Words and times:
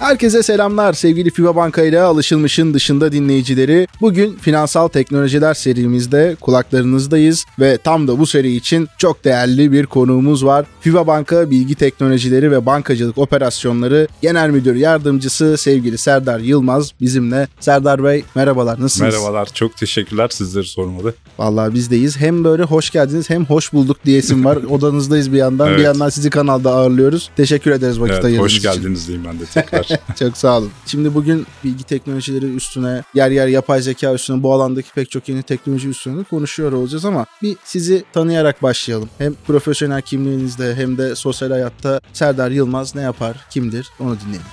Herkese 0.00 0.42
selamlar 0.42 0.92
sevgili 0.92 1.30
FIBA 1.30 1.56
Banka 1.56 1.82
ile 1.82 2.00
alışılmışın 2.00 2.74
dışında 2.74 3.12
dinleyicileri. 3.12 3.86
Bugün 4.00 4.36
finansal 4.36 4.88
teknolojiler 4.88 5.54
serimizde 5.54 6.36
kulaklarınızdayız 6.40 7.44
ve 7.58 7.78
tam 7.78 8.08
da 8.08 8.18
bu 8.18 8.26
seri 8.26 8.56
için 8.56 8.88
çok 8.98 9.24
değerli 9.24 9.72
bir 9.72 9.86
konuğumuz 9.86 10.44
var. 10.44 10.66
FIBA 10.80 11.06
Banka 11.06 11.50
Bilgi 11.50 11.74
Teknolojileri 11.74 12.50
ve 12.50 12.66
Bankacılık 12.66 13.18
Operasyonları 13.18 14.08
Genel 14.22 14.50
Müdür 14.50 14.74
Yardımcısı 14.74 15.56
sevgili 15.56 15.98
Serdar 15.98 16.40
Yılmaz 16.40 16.90
bizimle. 17.00 17.48
Serdar 17.60 18.04
Bey 18.04 18.24
merhabalar 18.34 18.80
nasılsınız? 18.80 19.14
Merhabalar 19.14 19.46
çok 19.54 19.76
teşekkürler 19.76 20.28
sizleri 20.28 20.66
sormalı. 20.66 21.14
Vallahi 21.38 21.74
bizdeyiz. 21.74 22.16
Hem 22.16 22.44
böyle 22.44 22.62
hoş 22.62 22.90
geldiniz 22.90 23.30
hem 23.30 23.44
hoş 23.44 23.72
bulduk 23.72 23.96
diyesim 24.04 24.44
var. 24.44 24.56
Odanızdayız 24.70 25.32
bir 25.32 25.38
yandan. 25.38 25.68
Evet. 25.68 25.78
Bir 25.78 25.84
yandan 25.84 26.08
sizi 26.08 26.30
kanalda 26.30 26.70
ağırlıyoruz. 26.72 27.30
Teşekkür 27.36 27.70
ederiz 27.70 28.00
vakit 28.00 28.14
Evet, 28.14 28.24
ayırdığınız 28.24 28.44
hoş 28.44 28.58
için. 28.58 28.70
geldiniz 28.72 29.08
diyeyim 29.08 29.26
ben 29.28 29.40
de 29.40 29.44
tekrar. 29.54 29.89
Çok 30.18 30.36
sağ 30.36 30.58
olun. 30.58 30.70
Şimdi 30.86 31.14
bugün 31.14 31.46
bilgi 31.64 31.84
teknolojileri 31.84 32.54
üstüne, 32.54 33.02
yer 33.14 33.30
yer 33.30 33.46
yapay 33.48 33.82
zeka 33.82 34.14
üstüne, 34.14 34.42
bu 34.42 34.52
alandaki 34.52 34.92
pek 34.92 35.10
çok 35.10 35.28
yeni 35.28 35.42
teknoloji 35.42 35.88
üstüne 35.88 36.24
konuşuyor 36.24 36.72
olacağız 36.72 37.04
ama 37.04 37.26
bir 37.42 37.56
sizi 37.64 38.04
tanıyarak 38.12 38.62
başlayalım. 38.62 39.08
Hem 39.18 39.34
profesyonel 39.46 40.02
kimliğinizde 40.02 40.74
hem 40.74 40.98
de 40.98 41.16
sosyal 41.16 41.50
hayatta 41.50 42.00
Serdar 42.12 42.50
Yılmaz 42.50 42.94
ne 42.94 43.02
yapar, 43.02 43.46
kimdir 43.50 43.88
onu 44.00 44.20
dinleyelim. 44.20 44.46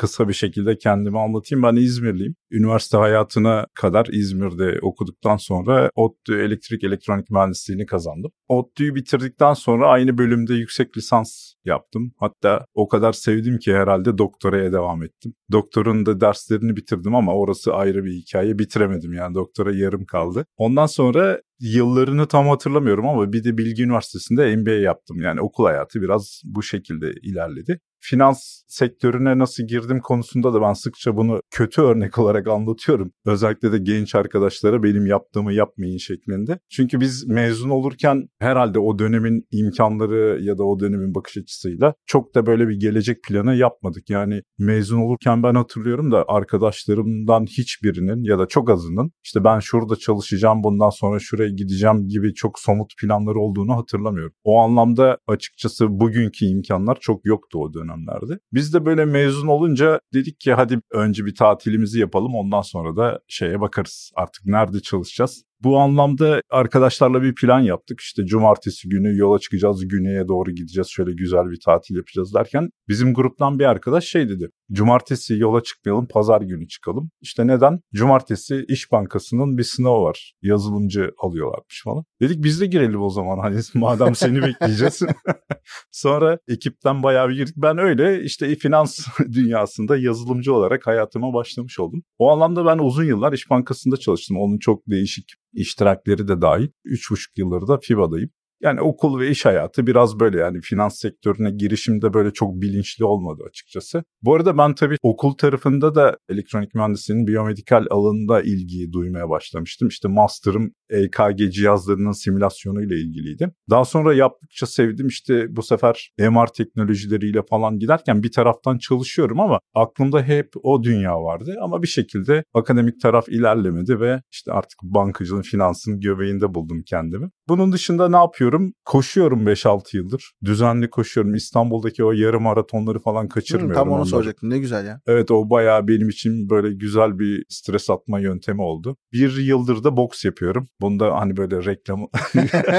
Kısa 0.00 0.28
bir 0.28 0.32
şekilde 0.32 0.78
kendimi 0.78 1.18
anlatayım. 1.20 1.62
Ben 1.62 1.76
İzmirliyim. 1.76 2.34
Üniversite 2.50 2.96
hayatına 2.96 3.66
kadar 3.74 4.06
İzmir'de 4.12 4.78
okuduktan 4.82 5.36
sonra 5.36 5.90
ODTÜ 5.94 6.40
Elektrik 6.40 6.84
Elektronik 6.84 7.30
Mühendisliğini 7.30 7.86
kazandım. 7.86 8.30
ODTÜ'yü 8.48 8.94
bitirdikten 8.94 9.54
sonra 9.54 9.88
aynı 9.88 10.18
bölümde 10.18 10.54
yüksek 10.54 10.96
lisans 10.96 11.52
yaptım. 11.64 12.12
Hatta 12.18 12.64
o 12.74 12.88
kadar 12.88 13.12
sevdim 13.12 13.58
ki 13.58 13.74
herhalde 13.74 14.18
doktoraya 14.18 14.72
devam 14.72 15.02
ettim. 15.02 15.34
Doktorun 15.52 16.06
da 16.06 16.20
derslerini 16.20 16.76
bitirdim 16.76 17.14
ama 17.14 17.34
orası 17.34 17.74
ayrı 17.74 18.04
bir 18.04 18.12
hikaye. 18.12 18.58
Bitiremedim 18.58 19.12
yani 19.12 19.34
doktora 19.34 19.74
yarım 19.74 20.04
kaldı. 20.04 20.46
Ondan 20.56 20.86
sonra 20.86 21.40
yıllarını 21.60 22.26
tam 22.26 22.48
hatırlamıyorum 22.48 23.08
ama 23.08 23.32
bir 23.32 23.44
de 23.44 23.58
Bilgi 23.58 23.82
Üniversitesi'nde 23.82 24.56
MBA 24.56 24.70
yaptım. 24.70 25.20
Yani 25.20 25.40
okul 25.40 25.64
hayatı 25.64 26.02
biraz 26.02 26.42
bu 26.44 26.62
şekilde 26.62 27.12
ilerledi. 27.22 27.80
Finans 28.00 28.62
sektörüne 28.68 29.38
nasıl 29.38 29.66
girdim 29.66 30.00
konusunda 30.00 30.54
da 30.54 30.62
ben 30.62 30.72
sıkça 30.72 31.16
bunu 31.16 31.40
kötü 31.50 31.82
örnek 31.82 32.18
olarak 32.18 32.48
anlatıyorum. 32.48 33.12
Özellikle 33.26 33.72
de 33.72 33.78
genç 33.78 34.14
arkadaşlara 34.14 34.82
benim 34.82 35.06
yaptığımı 35.06 35.52
yapmayın 35.52 35.96
şeklinde. 35.96 36.58
Çünkü 36.70 37.00
biz 37.00 37.26
mezun 37.28 37.70
olurken 37.70 38.28
herhalde 38.38 38.78
o 38.78 38.98
dönemin 38.98 39.46
imkanları 39.50 40.38
ya 40.42 40.58
da 40.58 40.64
o 40.64 40.80
dönemin 40.80 41.14
bakış 41.14 41.36
açısıyla 41.36 41.94
çok 42.06 42.34
da 42.34 42.46
böyle 42.46 42.68
bir 42.68 42.80
gelecek 42.80 43.24
planı 43.24 43.54
yapmadık. 43.54 44.10
Yani 44.10 44.42
mezun 44.58 45.00
olurken 45.00 45.42
ben 45.42 45.54
hatırlıyorum 45.54 46.12
da 46.12 46.24
arkadaşlarımdan 46.28 47.44
hiçbirinin 47.44 48.22
ya 48.24 48.38
da 48.38 48.46
çok 48.46 48.70
azının 48.70 49.10
işte 49.24 49.44
ben 49.44 49.58
şurada 49.58 49.96
çalışacağım 49.96 50.62
bundan 50.64 50.90
sonra 50.90 51.18
şuraya 51.20 51.50
gideceğim 51.50 52.08
gibi 52.08 52.34
çok 52.34 52.58
somut 52.58 52.92
planları 53.00 53.38
olduğunu 53.38 53.76
hatırlamıyorum. 53.76 54.32
O 54.44 54.58
anlamda 54.58 55.18
açıkçası 55.26 55.86
bugünkü 55.90 56.46
imkanlar 56.46 56.98
çok 57.00 57.26
yoktu 57.26 57.58
o 57.58 57.74
dönemlerde. 57.90 58.38
Biz 58.52 58.74
de 58.74 58.84
böyle 58.84 59.04
mezun 59.04 59.48
olunca 59.48 60.00
dedik 60.14 60.40
ki 60.40 60.52
hadi 60.52 60.80
önce 60.90 61.26
bir 61.26 61.34
tatilimizi 61.34 62.00
yapalım 62.00 62.34
ondan 62.34 62.62
sonra 62.62 62.96
da 62.96 63.20
şeye 63.28 63.60
bakarız 63.60 64.12
artık 64.14 64.46
nerede 64.46 64.80
çalışacağız. 64.80 65.44
Bu 65.62 65.78
anlamda 65.78 66.42
arkadaşlarla 66.50 67.22
bir 67.22 67.34
plan 67.34 67.60
yaptık. 67.60 68.00
İşte 68.00 68.26
cumartesi 68.26 68.88
günü 68.88 69.18
yola 69.18 69.38
çıkacağız, 69.38 69.88
güneye 69.88 70.28
doğru 70.28 70.50
gideceğiz, 70.50 70.88
şöyle 70.88 71.12
güzel 71.12 71.50
bir 71.50 71.60
tatil 71.64 71.96
yapacağız 71.96 72.34
derken 72.34 72.70
bizim 72.88 73.14
gruptan 73.14 73.58
bir 73.58 73.64
arkadaş 73.64 74.04
şey 74.04 74.28
dedi. 74.28 74.50
Cumartesi 74.72 75.34
yola 75.34 75.62
çıkmayalım, 75.62 76.08
pazar 76.08 76.40
günü 76.40 76.68
çıkalım. 76.68 77.10
İşte 77.20 77.46
neden? 77.46 77.80
Cumartesi 77.94 78.64
İş 78.68 78.92
Bankası'nın 78.92 79.58
bir 79.58 79.62
sınavı 79.62 80.02
var. 80.02 80.32
Yazılımcı 80.42 81.10
alıyorlarmış 81.18 81.82
falan. 81.84 82.04
Dedik 82.20 82.44
biz 82.44 82.60
de 82.60 82.66
girelim 82.66 83.02
o 83.02 83.10
zaman 83.10 83.38
hani 83.38 83.60
madem 83.74 84.14
seni 84.14 84.42
bekleyeceğiz. 84.42 85.02
Sonra 85.90 86.38
ekipten 86.48 87.02
bayağı 87.02 87.28
bir 87.28 87.36
girdik. 87.36 87.54
Ben 87.56 87.78
öyle 87.78 88.22
işte 88.22 88.54
finans 88.54 89.06
dünyasında 89.32 89.96
yazılımcı 89.96 90.54
olarak 90.54 90.86
hayatıma 90.86 91.34
başlamış 91.34 91.80
oldum. 91.80 92.02
O 92.18 92.30
anlamda 92.30 92.66
ben 92.66 92.78
uzun 92.78 93.04
yıllar 93.04 93.32
İş 93.32 93.50
Bankası'nda 93.50 93.96
çalıştım. 93.96 94.36
Onun 94.40 94.58
çok 94.58 94.82
değişik 94.86 95.24
iştirakleri 95.52 96.28
de 96.28 96.40
dahil. 96.40 96.68
Üç 96.84 97.10
buçuk 97.10 97.38
yılları 97.38 97.68
da 97.68 97.78
FIBA'dayım. 97.78 98.30
Yani 98.62 98.80
okul 98.80 99.20
ve 99.20 99.30
iş 99.30 99.44
hayatı 99.44 99.86
biraz 99.86 100.20
böyle 100.20 100.38
yani 100.38 100.60
finans 100.60 101.00
sektörüne 101.00 101.50
girişimde 101.50 102.14
böyle 102.14 102.30
çok 102.32 102.54
bilinçli 102.54 103.04
olmadı 103.04 103.42
açıkçası. 103.48 104.04
Bu 104.22 104.34
arada 104.34 104.58
ben 104.58 104.74
tabii 104.74 104.96
okul 105.02 105.32
tarafında 105.32 105.94
da 105.94 106.16
elektronik 106.28 106.74
mühendisliğinin 106.74 107.26
biyomedikal 107.26 107.86
alanında 107.90 108.42
ilgiyi 108.42 108.92
duymaya 108.92 109.28
başlamıştım. 109.28 109.88
İşte 109.88 110.08
master'ım 110.08 110.72
EKG 110.90 111.52
cihazlarının 111.52 112.12
simülasyonuyla 112.12 112.96
ilgiliydi. 112.96 113.50
Daha 113.70 113.84
sonra 113.84 114.14
yaptıkça 114.14 114.66
sevdim 114.66 115.06
işte 115.06 115.56
bu 115.56 115.62
sefer 115.62 116.10
MR 116.18 116.46
teknolojileriyle 116.46 117.42
falan 117.50 117.78
giderken 117.78 118.22
bir 118.22 118.32
taraftan 118.32 118.78
çalışıyorum 118.78 119.40
ama 119.40 119.60
aklımda 119.74 120.22
hep 120.22 120.48
o 120.62 120.82
dünya 120.82 121.22
vardı. 121.22 121.56
Ama 121.62 121.82
bir 121.82 121.88
şekilde 121.88 122.44
akademik 122.54 123.00
taraf 123.00 123.28
ilerlemedi 123.28 124.00
ve 124.00 124.22
işte 124.32 124.52
artık 124.52 124.78
bankacılığın, 124.82 125.42
finansın 125.42 126.00
göbeğinde 126.00 126.54
buldum 126.54 126.82
kendimi. 126.86 127.30
Bunun 127.50 127.72
dışında 127.72 128.08
ne 128.08 128.16
yapıyorum? 128.16 128.72
Koşuyorum 128.84 129.46
5-6 129.46 129.96
yıldır. 129.96 130.32
Düzenli 130.44 130.90
koşuyorum. 130.90 131.34
İstanbul'daki 131.34 132.04
o 132.04 132.12
yarım 132.12 132.42
maratonları 132.42 132.98
falan 132.98 133.28
kaçırmıyorum. 133.28 133.70
Hı, 133.70 133.74
tam 133.74 133.88
onu 133.88 133.94
onları. 133.96 134.08
soracaktım 134.08 134.50
ne 134.50 134.58
güzel 134.58 134.86
ya. 134.86 135.00
Evet 135.06 135.30
o 135.30 135.50
bayağı 135.50 135.88
benim 135.88 136.08
için 136.08 136.50
böyle 136.50 136.74
güzel 136.74 137.18
bir 137.18 137.44
stres 137.48 137.90
atma 137.90 138.20
yöntemi 138.20 138.62
oldu. 138.62 138.96
Bir 139.12 139.36
yıldır 139.36 139.84
da 139.84 139.96
boks 139.96 140.24
yapıyorum. 140.24 140.66
Bunu 140.80 141.00
da 141.00 141.16
hani 141.20 141.36
böyle 141.36 141.64
reklam 141.64 142.00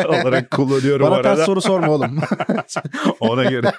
olarak 0.06 0.52
kullanıyorum 0.52 1.06
Bana 1.06 1.16
arada. 1.16 1.36
ters 1.36 1.46
soru 1.46 1.62
sorma 1.62 1.92
oğlum. 1.92 2.20
Ona 3.20 3.44
göre. 3.44 3.72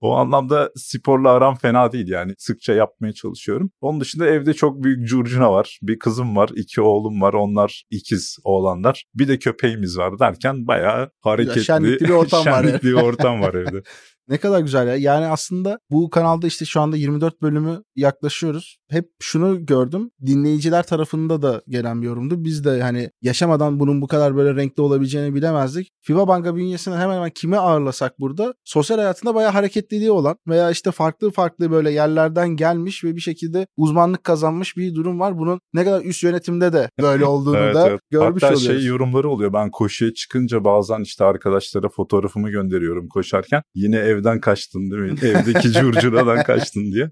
o 0.00 0.14
anlamda 0.16 0.70
sporla 0.76 1.30
aram 1.30 1.54
fena 1.56 1.92
değil 1.92 2.08
yani. 2.08 2.32
Sıkça 2.38 2.72
yapmaya 2.72 3.12
çalışıyorum. 3.12 3.70
Onun 3.80 4.00
dışında 4.00 4.26
evde 4.26 4.54
çok 4.54 4.82
büyük 4.82 5.08
curcuna 5.08 5.52
var. 5.52 5.78
Bir 5.82 5.98
kızım 5.98 6.36
var, 6.36 6.50
iki 6.56 6.80
oğlum 6.80 7.20
var. 7.22 7.32
Onlar 7.34 7.82
ikiz 7.90 8.36
oğlanlar. 8.44 9.04
Bir 9.14 9.28
de 9.28 9.37
köpeğimiz 9.38 9.98
var 9.98 10.18
derken 10.18 10.66
bayağı 10.66 11.10
hareketli, 11.20 11.64
şenlikli 11.64 12.04
bir 12.08 12.10
ortam 12.10 12.46
var 12.46 12.62
şenlikli 12.64 12.88
bir 12.88 12.92
ortam 12.92 13.40
var 13.40 13.54
evde. 13.54 13.82
Ne 14.28 14.38
kadar 14.38 14.60
güzel 14.60 14.86
ya. 14.88 14.96
Yani 14.96 15.26
aslında 15.26 15.78
bu 15.90 16.10
kanalda 16.10 16.46
işte 16.46 16.64
şu 16.64 16.80
anda 16.80 16.96
24 16.96 17.42
bölümü 17.42 17.82
yaklaşıyoruz. 17.96 18.76
Hep 18.90 19.08
şunu 19.20 19.66
gördüm. 19.66 20.10
Dinleyiciler 20.26 20.82
tarafında 20.86 21.42
da 21.42 21.62
gelen 21.68 22.02
bir 22.02 22.06
yorumdu. 22.06 22.44
Biz 22.44 22.64
de 22.64 22.82
hani 22.82 23.10
yaşamadan 23.22 23.80
bunun 23.80 24.00
bu 24.02 24.06
kadar 24.06 24.36
böyle 24.36 24.54
renkli 24.54 24.80
olabileceğini 24.80 25.34
bilemezdik. 25.34 25.88
FIBA 26.02 26.28
Banka 26.28 26.56
bünyesinde 26.56 26.96
hemen 26.96 27.14
hemen 27.14 27.30
kimi 27.30 27.56
ağırlasak 27.56 28.20
burada 28.20 28.54
sosyal 28.64 28.98
hayatında 28.98 29.34
bayağı 29.34 29.52
hareketliliği 29.52 30.10
olan 30.10 30.36
veya 30.48 30.70
işte 30.70 30.90
farklı 30.90 31.30
farklı 31.30 31.70
böyle 31.70 31.90
yerlerden 31.90 32.48
gelmiş 32.48 33.04
ve 33.04 33.16
bir 33.16 33.20
şekilde 33.20 33.66
uzmanlık 33.76 34.24
kazanmış 34.24 34.76
bir 34.76 34.94
durum 34.94 35.20
var. 35.20 35.38
Bunun 35.38 35.60
ne 35.72 35.84
kadar 35.84 36.04
üst 36.04 36.22
yönetimde 36.22 36.72
de 36.72 36.90
böyle 37.00 37.24
olduğunu 37.24 37.56
Evet, 37.56 37.74
da 37.74 37.88
evet. 37.88 38.00
görmüş 38.10 38.42
Hatta 38.42 38.54
oluyoruz. 38.54 38.78
şey 38.80 38.86
yorumları 38.86 39.28
oluyor. 39.30 39.52
Ben 39.52 39.70
koşuya 39.70 40.14
çıkınca 40.14 40.64
bazen 40.64 41.00
işte 41.00 41.24
arkadaşlara 41.24 41.88
fotoğrafımı 41.88 42.50
gönderiyorum 42.50 43.08
koşarken. 43.08 43.62
Yine 43.74 43.96
evden 44.18 44.40
kaçtın 44.40 44.90
değil 44.90 45.02
mi? 45.02 45.18
Evdeki 45.22 45.72
curcunadan 45.72 46.42
kaçtın 46.42 46.92
diye. 46.92 47.10